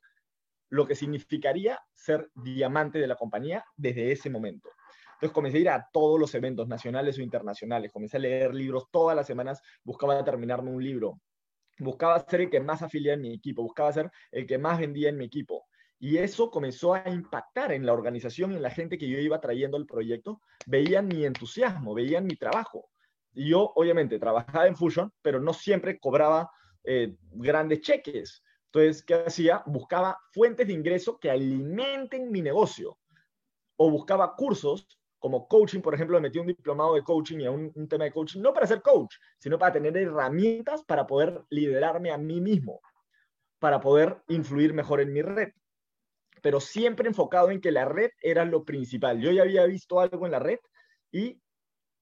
lo 0.68 0.86
que 0.86 0.94
significaría 0.94 1.80
ser 1.92 2.30
diamante 2.36 3.00
de 3.00 3.08
la 3.08 3.16
compañía 3.16 3.64
desde 3.76 4.12
ese 4.12 4.30
momento. 4.30 4.68
Entonces 5.14 5.34
comencé 5.34 5.58
a 5.58 5.60
ir 5.60 5.68
a 5.70 5.88
todos 5.92 6.20
los 6.20 6.32
eventos 6.36 6.68
nacionales 6.68 7.18
o 7.18 7.22
internacionales, 7.22 7.90
comencé 7.90 8.18
a 8.18 8.20
leer 8.20 8.54
libros 8.54 8.84
todas 8.92 9.16
las 9.16 9.26
semanas, 9.26 9.60
buscaba 9.82 10.22
terminarme 10.22 10.70
un 10.70 10.84
libro, 10.84 11.20
buscaba 11.80 12.20
ser 12.20 12.42
el 12.42 12.50
que 12.50 12.60
más 12.60 12.80
afiliaba 12.80 13.16
en 13.16 13.22
mi 13.22 13.34
equipo, 13.34 13.64
buscaba 13.64 13.92
ser 13.92 14.08
el 14.30 14.46
que 14.46 14.56
más 14.56 14.78
vendía 14.78 15.08
en 15.08 15.16
mi 15.16 15.24
equipo. 15.24 15.66
Y 15.98 16.18
eso 16.18 16.48
comenzó 16.48 16.94
a 16.94 17.02
impactar 17.08 17.72
en 17.72 17.84
la 17.84 17.92
organización 17.92 18.52
y 18.52 18.54
en 18.54 18.62
la 18.62 18.70
gente 18.70 18.98
que 18.98 19.08
yo 19.08 19.18
iba 19.18 19.40
trayendo 19.40 19.76
al 19.76 19.84
proyecto. 19.84 20.40
Veían 20.64 21.08
mi 21.08 21.24
entusiasmo, 21.24 21.92
veían 21.92 22.24
mi 22.24 22.36
trabajo. 22.36 22.88
Y 23.32 23.50
yo, 23.50 23.72
obviamente, 23.74 24.20
trabajaba 24.20 24.68
en 24.68 24.76
Fusion, 24.76 25.12
pero 25.22 25.40
no 25.40 25.52
siempre 25.52 25.98
cobraba 25.98 26.50
eh, 26.84 27.16
grandes 27.32 27.80
cheques. 27.80 28.42
Entonces, 28.66 29.02
¿qué 29.02 29.14
hacía? 29.14 29.62
Buscaba 29.66 30.18
fuentes 30.32 30.66
de 30.66 30.72
ingreso 30.72 31.18
que 31.18 31.30
alimenten 31.30 32.30
mi 32.30 32.42
negocio. 32.42 32.98
O 33.76 33.90
buscaba 33.90 34.36
cursos 34.36 34.86
como 35.20 35.46
coaching, 35.46 35.80
por 35.80 35.94
ejemplo, 35.94 36.16
me 36.16 36.28
metí 36.28 36.38
un 36.38 36.46
diplomado 36.46 36.94
de 36.94 37.02
coaching 37.02 37.40
y 37.40 37.46
un, 37.46 37.70
un, 37.74 37.88
tema 37.88 38.04
de 38.04 38.12
coaching, 38.12 38.40
no 38.40 38.54
para 38.54 38.66
ser 38.66 38.80
coach, 38.80 39.16
sino 39.38 39.58
para 39.58 39.72
tener 39.72 39.94
herramientas 39.96 40.82
para 40.84 41.06
poder 41.06 41.44
liderarme 41.50 42.10
a 42.10 42.16
mí 42.16 42.40
mismo, 42.40 42.80
para 43.58 43.80
poder 43.80 44.22
influir 44.28 44.72
mejor 44.72 45.00
en 45.00 45.12
mi 45.12 45.20
red. 45.20 45.52
Pero 46.40 46.58
siempre 46.58 47.06
enfocado 47.06 47.50
en 47.50 47.60
que 47.60 47.70
la 47.70 47.84
red 47.84 48.10
era 48.22 48.46
lo 48.46 48.64
principal. 48.64 49.20
Yo 49.20 49.30
ya 49.30 49.42
había 49.42 49.66
visto 49.66 50.00
algo 50.00 50.24
en 50.24 50.32
la 50.32 50.38
red 50.38 50.58
y 51.12 51.38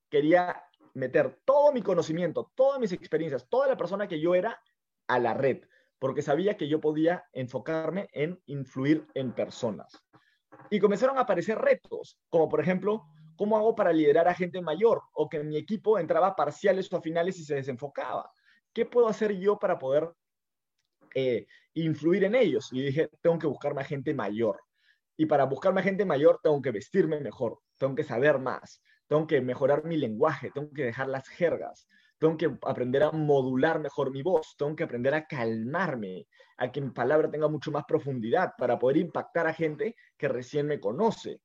quería 0.09 0.63
meter 0.95 1.41
todo 1.45 1.73
mi 1.73 1.83
conocimiento, 1.83 2.53
todas 2.55 2.79
mis 2.79 2.93
experiencias, 2.93 3.49
toda 3.49 3.67
la 3.67 3.77
persona 3.77 4.07
que 4.07 4.21
yo 4.21 4.37
era 4.37 4.61
a 5.09 5.19
la 5.19 5.35
red, 5.35 5.63
porque 5.99 6.23
sabía 6.23 6.57
que 6.57 6.69
yo 6.69 6.81
podía 6.81 7.25
enfocarme 7.33 8.09
en 8.13 8.41
influir 8.47 9.07
en 9.15 9.33
personas. 9.33 10.01
Y 10.71 10.79
comenzaron 10.79 11.19
a 11.19 11.23
aparecer 11.23 11.59
retos, 11.59 12.19
como 12.29 12.49
por 12.49 12.61
ejemplo, 12.61 13.07
¿cómo 13.37 13.57
hago 13.57 13.75
para 13.75 13.93
liderar 13.93 14.29
a 14.29 14.35
gente 14.35 14.61
mayor? 14.61 15.03
O 15.13 15.29
que 15.29 15.43
mi 15.43 15.57
equipo 15.57 15.99
entraba 15.99 16.29
a 16.29 16.37
parciales 16.37 16.93
o 16.93 16.97
a 16.97 17.03
finales 17.03 17.39
y 17.39 17.45
se 17.45 17.57
desenfocaba. 17.57 18.31
¿Qué 18.73 18.85
puedo 18.85 19.09
hacer 19.09 19.33
yo 19.39 19.59
para 19.59 19.79
poder 19.79 20.11
eh, 21.15 21.47
influir 21.75 22.25
en 22.25 22.35
ellos? 22.35 22.73
Y 22.73 22.83
dije, 22.83 23.11
tengo 23.21 23.39
que 23.39 23.47
buscarme 23.47 23.81
a 23.81 23.85
gente 23.85 24.15
mayor. 24.15 24.61
Y 25.17 25.27
para 25.27 25.45
buscarme 25.45 25.81
a 25.81 25.85
gente 25.85 26.05
mayor, 26.05 26.39
tengo 26.43 26.63
que 26.63 26.71
vestirme 26.71 27.19
mejor, 27.21 27.59
tengo 27.77 27.95
que 27.97 28.05
saber 28.05 28.39
más, 28.39 28.81
tengo 29.09 29.27
que 29.27 29.41
mejorar 29.41 29.85
mi 29.85 29.97
lenguaje, 29.97 30.53
tengo 30.53 30.71
que 30.71 30.85
dejar 30.85 31.09
las 31.09 31.27
jergas, 31.29 31.89
tengo 32.19 32.37
que 32.37 32.51
aprender 32.63 33.03
a 33.05 33.13
modular 33.13 33.81
mejor 33.81 34.11
mi 34.11 34.23
voz, 34.23 34.57
tengo 34.57 34.75
que 34.75 34.85
aprender 34.85 35.15
a 35.15 35.27
calmarme, 35.27 36.27
a 36.57 36.71
que 36.71 36.81
mi 36.81 36.91
palabra 36.91 37.31
tenga 37.31 37.49
mucho 37.49 37.71
más 37.71 37.85
profundidad 37.85 38.53
para 38.59 38.79
poder 38.79 38.97
impactar 38.99 39.47
a 39.47 39.55
gente 39.55 39.95
que 40.17 40.29
recién 40.29 40.67
me 40.67 40.81
conoce. 40.81 41.41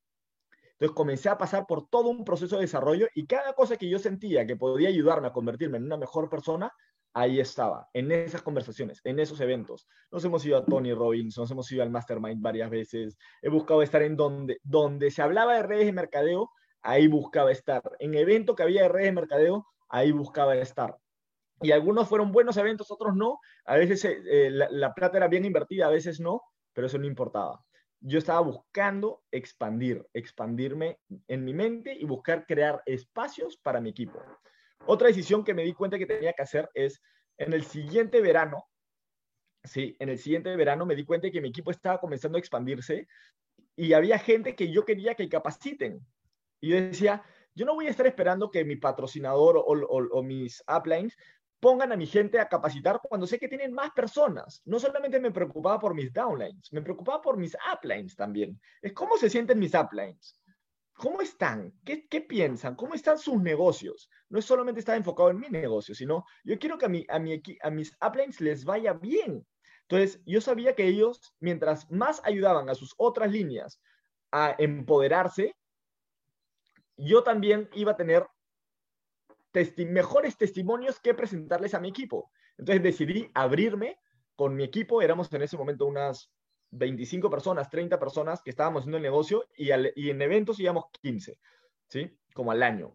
Entonces 0.74 0.96
comencé 0.96 1.30
a 1.30 1.38
pasar 1.38 1.66
por 1.68 1.88
todo 1.88 2.10
un 2.10 2.26
proceso 2.26 2.56
de 2.56 2.64
desarrollo 2.64 3.08
y 3.14 3.28
cada 3.28 3.54
cosa 3.54 3.78
que 3.78 3.88
yo 3.88 4.00
sentía 4.00 4.46
que 4.46 4.56
podía 4.56 4.90
ayudarme 4.90 5.28
a 5.28 5.34
convertirme 5.34 5.78
en 5.78 5.86
una 5.86 5.98
mejor 5.98 6.30
persona, 6.30 6.74
ahí 7.14 7.40
estaba, 7.40 7.88
en 7.94 8.12
esas 8.12 8.42
conversaciones, 8.42 9.00
en 9.04 9.20
esos 9.20 9.40
eventos. 9.40 9.88
Nos 10.12 10.26
hemos 10.26 10.44
ido 10.46 10.58
a 10.58 10.66
Tony 10.66 10.94
Robbins, 10.94 11.38
nos 11.38 11.52
hemos 11.52 11.72
ido 11.72 11.84
al 11.84 11.92
Mastermind 11.92 12.42
varias 12.42 12.72
veces, 12.72 13.18
he 13.42 13.50
buscado 13.50 13.84
estar 13.84 14.02
en 14.02 14.18
donde, 14.18 14.58
donde 14.64 15.12
se 15.12 15.22
hablaba 15.22 15.56
de 15.56 15.64
redes 15.64 15.86
de 15.86 15.94
mercadeo, 15.94 16.50
ahí 16.82 17.08
buscaba 17.08 17.52
estar. 17.52 17.84
En 18.00 18.16
evento 18.16 18.56
que 18.56 18.64
había 18.64 18.82
de 18.82 18.90
redes 18.90 19.08
de 19.08 19.12
mercadeo, 19.14 19.68
ahí 19.94 20.12
buscaba 20.12 20.56
estar. 20.56 20.98
Y 21.62 21.72
algunos 21.72 22.10
fueron 22.10 22.32
buenos 22.32 22.58
eventos, 22.58 22.90
otros 22.92 23.16
no. 23.16 23.40
A 23.66 23.76
veces 23.78 24.04
eh, 24.04 24.22
eh, 24.26 24.50
la, 24.50 24.94
plata 24.94 25.18
era 25.18 25.28
bien 25.28 25.46
invertida, 25.46 25.86
a 25.86 25.92
veces 25.92 26.20
no, 26.20 26.42
pero 26.74 26.88
eso 26.88 26.98
no 26.98 27.06
importaba. 27.06 27.64
Yo 28.02 28.18
estaba 28.18 28.42
buscando 28.42 29.24
expandir, 29.32 30.06
expandirme 30.14 31.00
en 31.28 31.46
mi 31.46 31.54
mente 31.54 31.94
y 31.94 32.04
buscar 32.06 32.46
crear 32.48 32.82
espacios 32.86 33.56
para 33.58 33.80
mi 33.80 33.92
equipo. 33.92 34.20
Otra 34.88 35.08
decisión 35.08 35.44
que 35.44 35.54
me 35.54 35.64
di 35.64 35.74
cuenta 35.74 35.98
que 35.98 36.08
tenía 36.08 36.34
que 36.34 36.42
hacer 36.42 36.70
es, 36.74 37.00
en 37.38 37.54
el 37.54 37.64
siguiente 37.64 38.20
verano, 38.20 38.66
sí, 39.64 39.96
en 40.00 40.10
el 40.10 40.18
siguiente 40.18 40.54
verano 40.56 40.86
me 40.86 40.96
di 40.96 41.06
cuenta 41.06 41.30
que 41.32 41.40
mi 41.40 41.50
equipo 41.50 41.72
estaba 41.72 42.00
comenzando 42.00 42.38
a 42.38 42.40
expandirse 42.40 43.08
y 43.76 43.94
había 43.94 44.18
gente 44.18 44.56
que 44.56 44.72
yo 44.72 44.84
quería 44.84 45.14
que 45.14 45.30
capaciten. 45.30 46.06
Y 46.60 46.70
yo 46.70 46.76
decía, 46.78 47.24
yo 47.56 47.66
no 47.66 47.76
voy 47.76 47.88
a 47.88 47.92
estar 47.92 48.08
esperando 48.08 48.50
que 48.50 48.66
mi 48.66 48.76
patrocinador 48.76 49.64
o, 49.66 50.24
mis 50.24 50.64
uplines 50.68 51.16
pongan 51.60 51.92
a 51.92 51.96
mi 51.96 52.06
gente 52.06 52.40
a 52.40 52.50
capacitar 52.50 53.00
cuando 53.02 53.26
sé 53.26 53.40
que 53.40 53.48
tienen 53.48 53.74
más 53.74 53.92
personas. 53.92 54.62
No 54.66 54.80
solamente 54.80 55.20
me 55.20 55.32
preocupaba 55.32 55.80
por 55.80 55.94
mis 55.94 56.12
downlines, 56.12 56.74
me 56.74 56.82
preocupaba 56.82 57.22
por 57.22 57.38
mis 57.38 57.56
uplines 57.74 58.16
también. 58.16 58.60
Es 58.82 58.92
cómo 58.94 59.18
se 59.18 59.30
sienten 59.30 59.60
mis 59.60 59.74
uplines. 59.74 60.40
¿Cómo 60.96 61.22
están? 61.22 61.74
¿Qué, 61.84 62.22
piensan? 62.22 62.76
¿Cómo 62.76 62.94
están 62.94 63.18
sus 63.18 63.42
negocios? 63.42 64.10
No 64.30 64.40
es 64.40 64.46
solamente 64.46 64.80
estar 64.80 64.96
enfocado 64.96 65.30
en 65.30 65.40
mi 65.40 65.50
negocio, 65.50 65.96
sino 65.96 66.26
yo 66.44 66.60
quiero 66.60 66.78
que 66.78 66.86
a, 66.86 67.16
a 67.16 67.70
mis 67.72 67.98
uplines 68.06 68.42
les 68.42 68.64
vaya 68.66 68.94
bien. 68.94 69.46
Entonces, 69.88 70.22
yo 70.26 70.42
sabía 70.42 70.76
que 70.76 70.88
ellos, 70.88 71.34
mientras 71.40 71.90
más 71.92 72.22
ayudaban 72.26 72.70
a 72.70 72.76
sus 72.76 72.94
otras 72.98 73.32
líneas 73.32 73.82
a 74.32 74.56
empoderarse, 74.58 75.56
yo 76.98 77.24
también 77.24 77.70
iba 77.74 77.94
a 77.94 77.98
tener 77.98 78.26
mejores 79.88 80.38
testimonios 80.38 81.00
que 81.00 81.14
presentarles 81.14 81.74
a 81.74 81.80
mi 81.80 81.90
equipo. 81.90 82.32
Entonces 82.58 82.84
decidí 82.84 83.30
abrirme 83.34 84.00
con 84.36 84.56
mi 84.56 84.64
equipo, 84.64 85.02
éramos 85.02 85.32
en 85.34 85.44
ese 85.44 85.58
momento 85.58 85.86
unas 85.86 86.32
25 86.72 87.30
personas, 87.30 87.70
30 87.70 88.00
personas 88.00 88.42
que 88.42 88.50
estábamos 88.50 88.82
haciendo 88.82 88.98
el 88.98 89.04
negocio 89.04 89.46
y, 89.56 89.72
en 89.72 90.22
eventos 90.22 90.60
íbamos 90.60 90.86
15, 91.02 91.38
¿sí? 91.88 92.18
Como 92.34 92.52
al 92.52 92.64
año. 92.64 92.94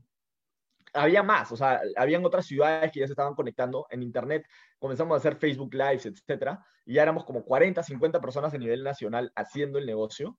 Había 0.94 1.22
más, 1.22 1.52
o 1.52 1.56
sea, 1.56 1.82
habían 1.96 2.24
otras 2.24 2.46
ciudades 2.46 2.90
que 2.90 3.00
ya 3.00 3.06
se 3.06 3.12
estaban 3.12 3.34
conectando 3.34 3.86
en 3.90 4.02
Internet, 4.02 4.46
comenzamos 4.78 5.14
a 5.14 5.18
hacer 5.18 5.36
Facebook 5.36 5.74
Lives, 5.74 6.06
etcétera, 6.06 6.64
y 6.84 6.94
ya 6.94 7.02
éramos 7.02 7.24
como 7.24 7.44
40, 7.44 7.82
50 7.82 8.20
personas 8.20 8.54
a 8.54 8.58
nivel 8.58 8.82
nacional 8.82 9.30
haciendo 9.36 9.78
el 9.78 9.86
negocio 9.86 10.38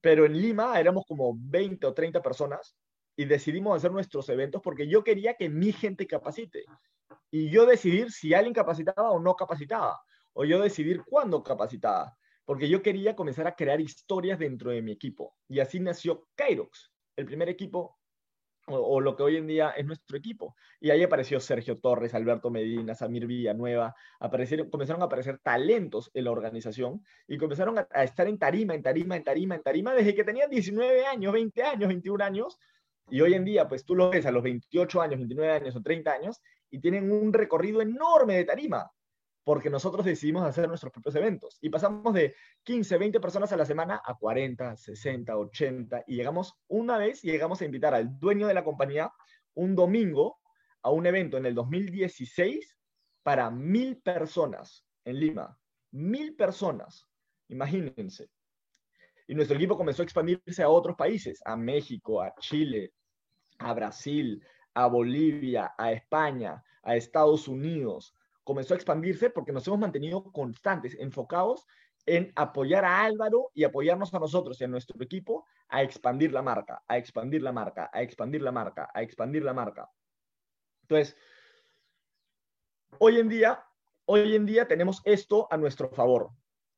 pero 0.00 0.26
en 0.26 0.40
Lima 0.40 0.78
éramos 0.78 1.04
como 1.06 1.34
20 1.36 1.86
o 1.86 1.94
30 1.94 2.22
personas 2.22 2.76
y 3.16 3.24
decidimos 3.24 3.76
hacer 3.76 3.90
nuestros 3.90 4.28
eventos 4.28 4.62
porque 4.62 4.88
yo 4.88 5.02
quería 5.02 5.34
que 5.34 5.48
mi 5.48 5.72
gente 5.72 6.06
capacite 6.06 6.64
y 7.30 7.50
yo 7.50 7.66
decidir 7.66 8.10
si 8.10 8.34
alguien 8.34 8.54
capacitaba 8.54 9.10
o 9.10 9.20
no 9.20 9.34
capacitaba, 9.34 10.00
o 10.32 10.44
yo 10.44 10.60
decidir 10.60 11.02
cuándo 11.04 11.42
capacitaba, 11.42 12.16
porque 12.44 12.68
yo 12.68 12.82
quería 12.82 13.16
comenzar 13.16 13.46
a 13.46 13.54
crear 13.54 13.80
historias 13.80 14.38
dentro 14.38 14.70
de 14.70 14.82
mi 14.82 14.92
equipo. 14.92 15.34
Y 15.48 15.60
así 15.60 15.80
nació 15.80 16.28
Kairox, 16.34 16.92
el 17.16 17.26
primer 17.26 17.48
equipo 17.48 17.97
o, 18.68 19.00
lo 19.00 19.16
que 19.16 19.22
hoy 19.22 19.36
en 19.36 19.46
día 19.46 19.70
es 19.70 19.86
nuestro 19.86 20.16
equipo. 20.16 20.56
Y 20.80 20.90
ahí 20.90 21.02
apareció 21.02 21.40
Sergio 21.40 21.78
Torres, 21.78 22.14
Alberto 22.14 22.50
Medina, 22.50 22.94
Samir 22.94 23.26
Villanueva, 23.26 23.94
aparecieron, 24.20 24.70
comenzaron 24.70 25.02
a 25.02 25.06
aparecer 25.06 25.38
talentos 25.38 26.10
en 26.14 26.24
la 26.24 26.30
organización 26.30 27.04
y 27.26 27.38
comenzaron 27.38 27.78
a, 27.78 28.04
estar 28.04 28.26
en 28.28 28.38
tarima, 28.38 28.74
en 28.74 28.82
tarima, 28.82 29.16
en 29.16 29.24
tarima, 29.24 29.54
en 29.54 29.62
tarima 29.62 29.94
desde 29.94 30.14
que 30.14 30.24
tenían 30.24 30.50
19 30.50 31.06
años, 31.06 31.32
20 31.32 31.62
años, 31.62 31.88
21 31.88 32.24
años. 32.24 32.58
Y 33.10 33.20
hoy 33.20 33.34
en 33.34 33.44
día, 33.44 33.68
pues 33.68 33.84
tú 33.84 33.94
lo 33.94 34.10
ves 34.10 34.26
a 34.26 34.30
los 34.30 34.42
28 34.42 35.00
años, 35.00 35.18
29 35.18 35.52
años 35.52 35.76
o 35.76 35.82
30 35.82 36.12
años 36.12 36.42
y 36.70 36.80
tienen 36.80 37.10
un 37.10 37.32
recorrido 37.32 37.80
enorme 37.80 38.34
de 38.34 38.44
tarima 38.44 38.90
porque 39.48 39.70
nosotros 39.70 40.04
decidimos 40.04 40.44
hacer 40.44 40.68
nuestros 40.68 40.92
propios 40.92 41.14
eventos. 41.14 41.56
Y 41.62 41.70
pasamos 41.70 42.12
de 42.12 42.34
15, 42.64 42.98
20 42.98 43.18
personas 43.18 43.50
a 43.50 43.56
la 43.56 43.64
semana 43.64 44.02
a 44.04 44.14
40, 44.14 44.76
60, 44.76 45.34
80, 45.34 46.04
y 46.06 46.16
llegamos 46.16 46.60
una 46.66 46.98
vez, 46.98 47.22
llegamos 47.22 47.62
a 47.62 47.64
invitar 47.64 47.94
al 47.94 48.18
dueño 48.18 48.46
de 48.46 48.52
la 48.52 48.62
compañía 48.62 49.10
un 49.54 49.74
domingo 49.74 50.38
a 50.82 50.90
un 50.90 51.06
evento 51.06 51.38
en 51.38 51.46
el 51.46 51.54
2016 51.54 52.76
para 53.22 53.50
mil 53.50 54.02
personas 54.02 54.84
en 55.06 55.18
Lima. 55.18 55.58
Mil 55.92 56.36
personas, 56.36 57.08
imagínense. 57.48 58.28
Y 59.28 59.34
nuestro 59.34 59.56
equipo 59.56 59.78
comenzó 59.78 60.02
a 60.02 60.04
expandirse 60.04 60.62
a 60.62 60.68
otros 60.68 60.94
países, 60.94 61.40
a 61.46 61.56
México, 61.56 62.20
a 62.20 62.34
Chile, 62.38 62.92
a 63.60 63.72
Brasil, 63.72 64.44
a 64.74 64.88
Bolivia, 64.88 65.72
a 65.78 65.92
España, 65.92 66.62
a 66.82 66.96
Estados 66.96 67.48
Unidos, 67.48 68.12
comenzó 68.48 68.72
a 68.72 68.78
expandirse 68.78 69.28
porque 69.28 69.52
nos 69.52 69.66
hemos 69.66 69.78
mantenido 69.78 70.24
constantes, 70.32 70.96
enfocados 70.98 71.66
en 72.06 72.32
apoyar 72.34 72.82
a 72.82 73.02
Álvaro 73.02 73.50
y 73.52 73.64
apoyarnos 73.64 74.14
a 74.14 74.18
nosotros 74.18 74.58
y 74.58 74.64
a 74.64 74.68
nuestro 74.68 74.96
equipo 75.02 75.44
a 75.68 75.82
expandir 75.82 76.32
la 76.32 76.40
marca, 76.40 76.82
a 76.88 76.96
expandir 76.96 77.42
la 77.42 77.52
marca, 77.52 77.90
a 77.92 78.00
expandir 78.00 78.40
la 78.40 78.50
marca, 78.50 78.90
a 78.94 79.02
expandir 79.02 79.44
la 79.44 79.52
marca. 79.52 79.90
Entonces, 80.80 81.14
hoy 82.98 83.18
en 83.18 83.28
día, 83.28 83.62
hoy 84.06 84.34
en 84.34 84.46
día 84.46 84.66
tenemos 84.66 85.02
esto 85.04 85.46
a 85.50 85.58
nuestro 85.58 85.90
favor. 85.90 86.30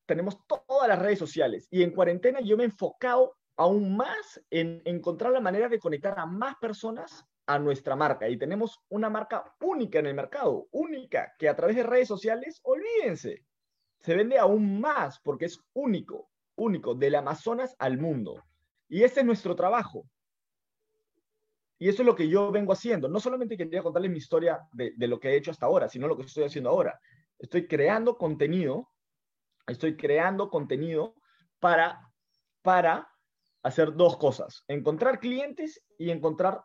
Tenemos 0.07 0.45
todas 0.49 0.89
las 0.89 0.99
redes 0.99 1.21
sociales 1.21 1.69
y 1.71 1.85
en 1.85 1.93
cuarentena 1.93 2.41
yo 2.41 2.57
me 2.57 2.65
he 2.65 2.67
enfocado 2.67 3.37
aún 3.57 3.97
más 3.97 4.45
en 4.51 4.83
encontrar 4.85 5.31
la 5.31 5.41
manera 5.41 5.69
de 5.69 5.79
conectar 5.79 6.19
a 6.19 6.27
más 6.27 6.57
personas 6.57 7.25
a 7.51 7.59
nuestra 7.59 7.97
marca 7.97 8.29
y 8.29 8.39
tenemos 8.39 8.81
una 8.91 9.11
marca 9.11 9.57
única 9.61 9.99
en 9.99 10.07
el 10.07 10.15
mercado, 10.15 10.69
única, 10.71 11.35
que 11.37 11.49
a 11.49 11.57
través 11.57 11.75
de 11.75 11.83
redes 11.83 12.07
sociales, 12.07 12.61
olvídense, 12.63 13.45
se 13.99 14.15
vende 14.15 14.39
aún 14.39 14.81
más 14.81 15.19
porque 15.19 15.47
es 15.47 15.61
único, 15.73 16.31
único, 16.55 16.95
del 16.95 17.17
Amazonas 17.17 17.75
al 17.81 17.99
mundo. 17.99 18.45
Y 18.89 19.03
ese 19.03 19.21
es 19.21 19.27
nuestro 19.27 19.57
trabajo. 19.57 20.05
Y 21.81 21.89
eso 21.89 22.03
es 22.03 22.07
lo 22.07 22.15
que 22.15 22.29
yo 22.29 22.53
vengo 22.53 22.73
haciendo. 22.73 23.09
No 23.09 23.19
solamente 23.19 23.57
quería 23.57 23.83
contarles 23.83 24.13
mi 24.13 24.19
historia 24.19 24.61
de, 24.73 24.93
de 24.97 25.09
lo 25.09 25.19
que 25.19 25.31
he 25.31 25.37
hecho 25.37 25.51
hasta 25.51 25.67
ahora, 25.67 25.89
sino 25.89 26.07
lo 26.07 26.17
que 26.17 26.23
estoy 26.23 26.45
haciendo 26.45 26.71
ahora. 26.71 27.01
Estoy 27.37 27.67
creando 27.67 28.17
contenido, 28.17 28.89
estoy 29.67 29.97
creando 29.97 30.51
contenido 30.51 31.17
para, 31.59 32.13
para 32.63 33.09
hacer 33.65 33.95
dos 33.95 34.19
cosas, 34.19 34.63
encontrar 34.69 35.19
clientes 35.19 35.83
y 35.99 36.11
encontrar 36.11 36.63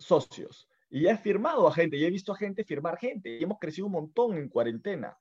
socios. 0.00 0.68
Y 0.88 1.06
he 1.06 1.16
firmado 1.16 1.68
a 1.68 1.72
gente, 1.72 1.96
y 1.96 2.04
he 2.04 2.10
visto 2.10 2.32
a 2.32 2.36
gente 2.36 2.64
firmar 2.64 2.98
gente, 2.98 3.38
y 3.38 3.44
hemos 3.44 3.58
crecido 3.58 3.86
un 3.86 3.92
montón 3.92 4.36
en 4.36 4.48
cuarentena. 4.48 5.16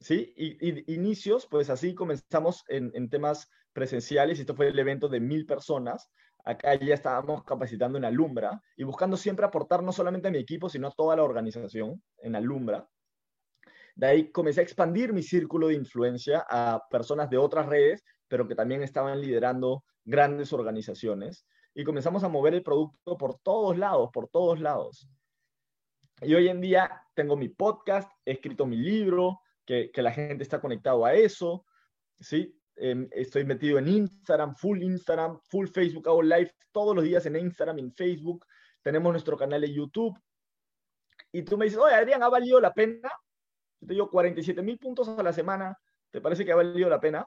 ¿Sí? 0.00 0.34
Y, 0.36 0.92
inicios, 0.92 1.46
pues 1.46 1.70
así 1.70 1.94
comenzamos 1.94 2.64
en, 2.68 3.08
temas 3.08 3.48
presenciales, 3.72 4.40
esto 4.40 4.54
fue 4.54 4.68
el 4.68 4.78
evento 4.78 5.08
de 5.08 5.20
mil 5.20 5.46
personas, 5.46 6.10
acá 6.44 6.74
ya 6.74 6.94
estábamos 6.94 7.44
capacitando 7.44 7.96
en 7.96 8.04
Alumbra 8.04 8.60
y 8.76 8.84
buscando 8.84 9.16
siempre 9.16 9.46
aportar 9.46 9.82
no 9.82 9.92
solamente 9.92 10.28
a 10.28 10.30
mi 10.30 10.38
equipo, 10.38 10.68
sino 10.68 10.88
a 10.88 10.90
toda 10.92 11.16
la 11.16 11.22
organización 11.22 12.02
en 12.18 12.36
Alumbra. 12.36 12.86
De 13.94 14.06
ahí 14.06 14.30
comencé 14.30 14.60
a 14.60 14.64
expandir 14.64 15.12
mi 15.12 15.22
círculo 15.22 15.68
de 15.68 15.74
influencia 15.74 16.44
a 16.48 16.82
personas 16.90 17.30
de 17.30 17.38
otras 17.38 17.66
redes, 17.66 18.04
pero 18.34 18.48
que 18.48 18.56
también 18.56 18.82
estaban 18.82 19.20
liderando 19.20 19.84
grandes 20.04 20.52
organizaciones. 20.52 21.46
Y 21.72 21.84
comenzamos 21.84 22.24
a 22.24 22.28
mover 22.28 22.54
el 22.54 22.64
producto 22.64 23.16
por 23.16 23.38
todos 23.38 23.78
lados, 23.78 24.10
por 24.12 24.26
todos 24.26 24.58
lados. 24.58 25.08
Y 26.20 26.34
hoy 26.34 26.48
en 26.48 26.60
día 26.60 27.00
tengo 27.14 27.36
mi 27.36 27.48
podcast, 27.48 28.10
he 28.24 28.32
escrito 28.32 28.66
mi 28.66 28.76
libro, 28.76 29.40
que, 29.64 29.88
la 29.94 30.10
gente 30.10 30.42
está 30.42 30.60
conectado 30.60 31.04
a 31.04 31.14
eso, 31.14 31.64
¿sí? 32.18 32.60
Em, 32.74 33.08
estoy 33.12 33.44
metido 33.44 33.78
en 33.78 33.86
Instagram, 33.86 34.56
full 34.56 34.82
Instagram, 34.82 35.38
full 35.48 35.68
Facebook, 35.68 36.08
hago 36.08 36.20
live 36.20 36.50
todos 36.72 36.92
los 36.92 37.04
días 37.04 37.24
en 37.26 37.36
Instagram, 37.36 37.78
en 37.78 37.94
Facebook, 37.94 38.44
tenemos 38.82 39.12
nuestro 39.12 39.36
canal 39.36 39.60
de 39.60 39.72
YouTube. 39.72 40.18
Y 41.30 41.44
tú 41.44 41.56
me 41.56 41.66
dices, 41.66 41.78
oye, 41.78 41.94
Adrián, 41.94 42.24
¿ha 42.24 42.28
valido 42.28 42.58
la 42.58 42.74
pena? 42.74 43.12
Yo 43.80 43.86
te 43.86 43.94
digo, 43.94 44.10
47 44.10 44.60
mil 44.60 44.76
puntos 44.76 45.08
a 45.08 45.22
la 45.22 45.32
semana, 45.32 45.78
¿te 46.10 46.20
parece 46.20 46.44
que 46.44 46.50
ha 46.50 46.56
valido 46.56 46.88
la 46.88 46.98
pena? 46.98 47.24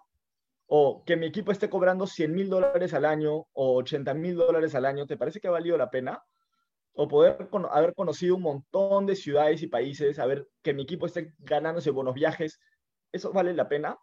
O 0.69 1.03
que 1.05 1.15
mi 1.15 1.27
equipo 1.27 1.51
esté 1.51 1.69
cobrando 1.69 2.05
100 2.05 2.33
mil 2.33 2.49
dólares 2.49 2.93
al 2.93 3.05
año 3.05 3.47
o 3.53 3.75
80 3.77 4.13
mil 4.13 4.35
dólares 4.35 4.75
al 4.75 4.85
año, 4.85 5.07
¿te 5.07 5.15
parece 5.15 5.39
que 5.39 5.47
ha 5.47 5.51
valido 5.51 5.77
la 5.77 5.89
pena? 5.89 6.21
O 6.93 7.07
poder 7.07 7.49
haber 7.71 7.93
conocido 7.95 8.35
un 8.35 8.41
montón 8.41 9.05
de 9.05 9.15
ciudades 9.15 9.61
y 9.61 9.67
países, 9.67 10.17
saber 10.17 10.45
que 10.61 10.73
mi 10.73 10.83
equipo 10.83 11.05
esté 11.05 11.33
ganándose 11.39 11.89
buenos 11.91 12.15
viajes, 12.15 12.59
¿eso 13.13 13.31
vale 13.31 13.53
la 13.53 13.69
pena? 13.69 13.97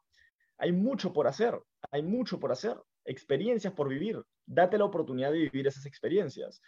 Hay 0.56 0.72
mucho 0.72 1.12
por 1.12 1.26
hacer, 1.26 1.60
hay 1.90 2.02
mucho 2.02 2.40
por 2.40 2.50
hacer, 2.50 2.76
experiencias 3.04 3.74
por 3.74 3.88
vivir. 3.88 4.22
Date 4.46 4.78
la 4.78 4.86
oportunidad 4.86 5.32
de 5.32 5.38
vivir 5.38 5.66
esas 5.66 5.84
experiencias. 5.84 6.62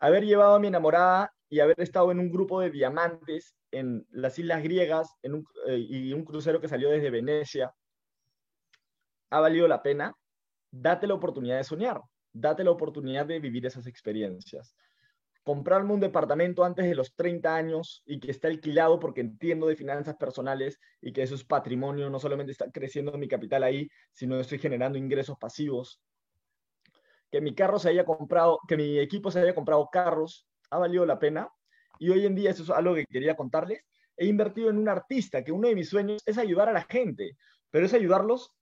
Haber 0.00 0.24
llevado 0.24 0.54
a 0.54 0.58
mi 0.58 0.68
enamorada 0.68 1.32
y 1.48 1.60
haber 1.60 1.80
estado 1.80 2.10
en 2.10 2.18
un 2.18 2.32
grupo 2.32 2.60
de 2.60 2.70
diamantes 2.70 3.54
en 3.70 4.06
las 4.10 4.38
islas 4.40 4.62
griegas 4.62 5.14
en 5.22 5.34
un, 5.34 5.44
eh, 5.68 5.76
y 5.78 6.12
un 6.12 6.24
crucero 6.24 6.60
que 6.60 6.68
salió 6.68 6.90
desde 6.90 7.10
Venecia, 7.10 7.72
ha 9.30 9.40
valido 9.40 9.66
la 9.68 9.82
pena. 9.82 10.14
Date 10.70 11.06
la 11.06 11.14
oportunidad 11.14 11.56
de 11.56 11.64
soñar, 11.64 12.00
date 12.32 12.62
la 12.64 12.70
oportunidad 12.70 13.26
de 13.26 13.40
vivir 13.40 13.66
esas 13.66 13.86
experiencias 13.86 14.76
comprarme 15.42 15.94
un 15.94 16.00
departamento 16.00 16.64
antes 16.64 16.86
de 16.86 16.94
los 16.94 17.14
30 17.14 17.54
años 17.54 18.02
y 18.06 18.20
que 18.20 18.30
esté 18.30 18.48
alquilado 18.48 18.98
porque 18.98 19.20
entiendo 19.20 19.66
de 19.66 19.76
finanzas 19.76 20.16
personales 20.16 20.78
y 21.00 21.12
que 21.12 21.22
eso 21.22 21.34
es 21.34 21.44
patrimonio, 21.44 22.10
no 22.10 22.18
solamente 22.18 22.52
está 22.52 22.70
creciendo 22.70 23.16
mi 23.18 23.28
capital 23.28 23.62
ahí, 23.64 23.88
sino 24.12 24.38
estoy 24.38 24.58
generando 24.58 24.98
ingresos 24.98 25.36
pasivos. 25.38 26.00
Que 27.30 27.40
mi 27.40 27.54
carro 27.54 27.78
se 27.78 27.88
haya 27.88 28.04
comprado, 28.04 28.58
que 28.68 28.76
mi 28.76 28.98
equipo 28.98 29.30
se 29.30 29.40
haya 29.40 29.54
comprado 29.54 29.88
carros, 29.90 30.46
ha 30.70 30.78
valido 30.78 31.06
la 31.06 31.18
pena. 31.18 31.48
Y 31.98 32.10
hoy 32.10 32.26
en 32.26 32.34
día 32.34 32.50
eso 32.50 32.62
es 32.62 32.70
algo 32.70 32.94
que 32.94 33.06
quería 33.06 33.36
contarles. 33.36 33.82
He 34.16 34.26
invertido 34.26 34.68
en 34.68 34.78
un 34.78 34.88
artista, 34.88 35.42
que 35.42 35.52
uno 35.52 35.68
de 35.68 35.74
mis 35.74 35.88
sueños 35.88 36.22
es 36.26 36.38
ayudar 36.38 36.68
a 36.68 36.72
la 36.72 36.82
gente, 36.82 37.36
pero 37.70 37.86
es 37.86 37.94
ayudarlos 37.94 38.52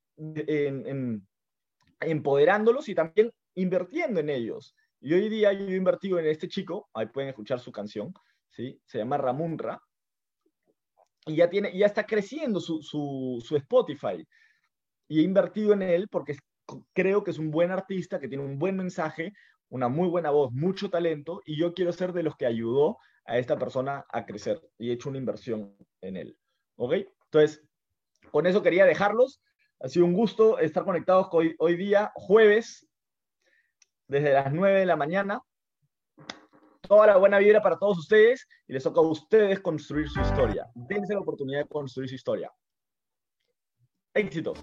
empoderándolos 2.00 2.88
y 2.88 2.94
también 2.94 3.30
invirtiendo 3.54 4.20
en 4.20 4.30
ellos. 4.30 4.74
Y 5.00 5.14
hoy 5.14 5.28
día 5.28 5.52
yo 5.52 5.66
he 5.66 5.76
invertido 5.76 6.18
en 6.18 6.26
este 6.26 6.48
chico, 6.48 6.88
ahí 6.92 7.06
pueden 7.06 7.30
escuchar 7.30 7.60
su 7.60 7.70
canción, 7.70 8.12
¿sí? 8.50 8.80
se 8.84 8.98
llama 8.98 9.16
Ramunra, 9.16 9.80
y 11.26 11.36
ya, 11.36 11.50
tiene, 11.50 11.76
ya 11.76 11.86
está 11.86 12.04
creciendo 12.04 12.58
su, 12.58 12.82
su, 12.82 13.42
su 13.44 13.56
Spotify. 13.56 14.26
Y 15.08 15.20
he 15.20 15.22
invertido 15.22 15.72
en 15.74 15.82
él 15.82 16.08
porque 16.08 16.36
creo 16.94 17.22
que 17.22 17.30
es 17.30 17.38
un 17.38 17.50
buen 17.50 17.70
artista, 17.70 18.18
que 18.18 18.28
tiene 18.28 18.44
un 18.44 18.58
buen 18.58 18.76
mensaje, 18.76 19.32
una 19.68 19.88
muy 19.88 20.08
buena 20.08 20.30
voz, 20.30 20.52
mucho 20.52 20.90
talento, 20.90 21.42
y 21.44 21.58
yo 21.58 21.74
quiero 21.74 21.92
ser 21.92 22.12
de 22.12 22.22
los 22.22 22.36
que 22.36 22.46
ayudó 22.46 22.98
a 23.26 23.38
esta 23.38 23.58
persona 23.58 24.04
a 24.10 24.24
crecer 24.24 24.60
y 24.78 24.88
he 24.88 24.94
hecho 24.94 25.10
una 25.10 25.18
inversión 25.18 25.76
en 26.00 26.16
él. 26.16 26.38
¿Ok? 26.76 26.94
Entonces, 27.24 27.62
con 28.30 28.46
eso 28.46 28.62
quería 28.62 28.86
dejarlos. 28.86 29.42
Ha 29.80 29.88
sido 29.88 30.06
un 30.06 30.12
gusto 30.12 30.58
estar 30.58 30.84
conectados 30.84 31.28
hoy, 31.30 31.54
hoy 31.58 31.76
día, 31.76 32.10
jueves 32.14 32.88
desde 34.08 34.32
las 34.32 34.52
9 34.52 34.80
de 34.80 34.86
la 34.86 34.96
mañana. 34.96 35.40
Toda 36.80 37.06
la 37.06 37.16
buena 37.16 37.38
vibra 37.38 37.62
para 37.62 37.78
todos 37.78 37.98
ustedes 37.98 38.48
y 38.66 38.72
les 38.72 38.82
toca 38.82 39.00
a 39.00 39.04
ustedes 39.04 39.60
construir 39.60 40.08
su 40.08 40.20
historia. 40.20 40.66
Dense 40.74 41.14
la 41.14 41.20
oportunidad 41.20 41.60
de 41.60 41.68
construir 41.68 42.08
su 42.08 42.16
historia. 42.16 42.50
Éxito. 44.14 44.54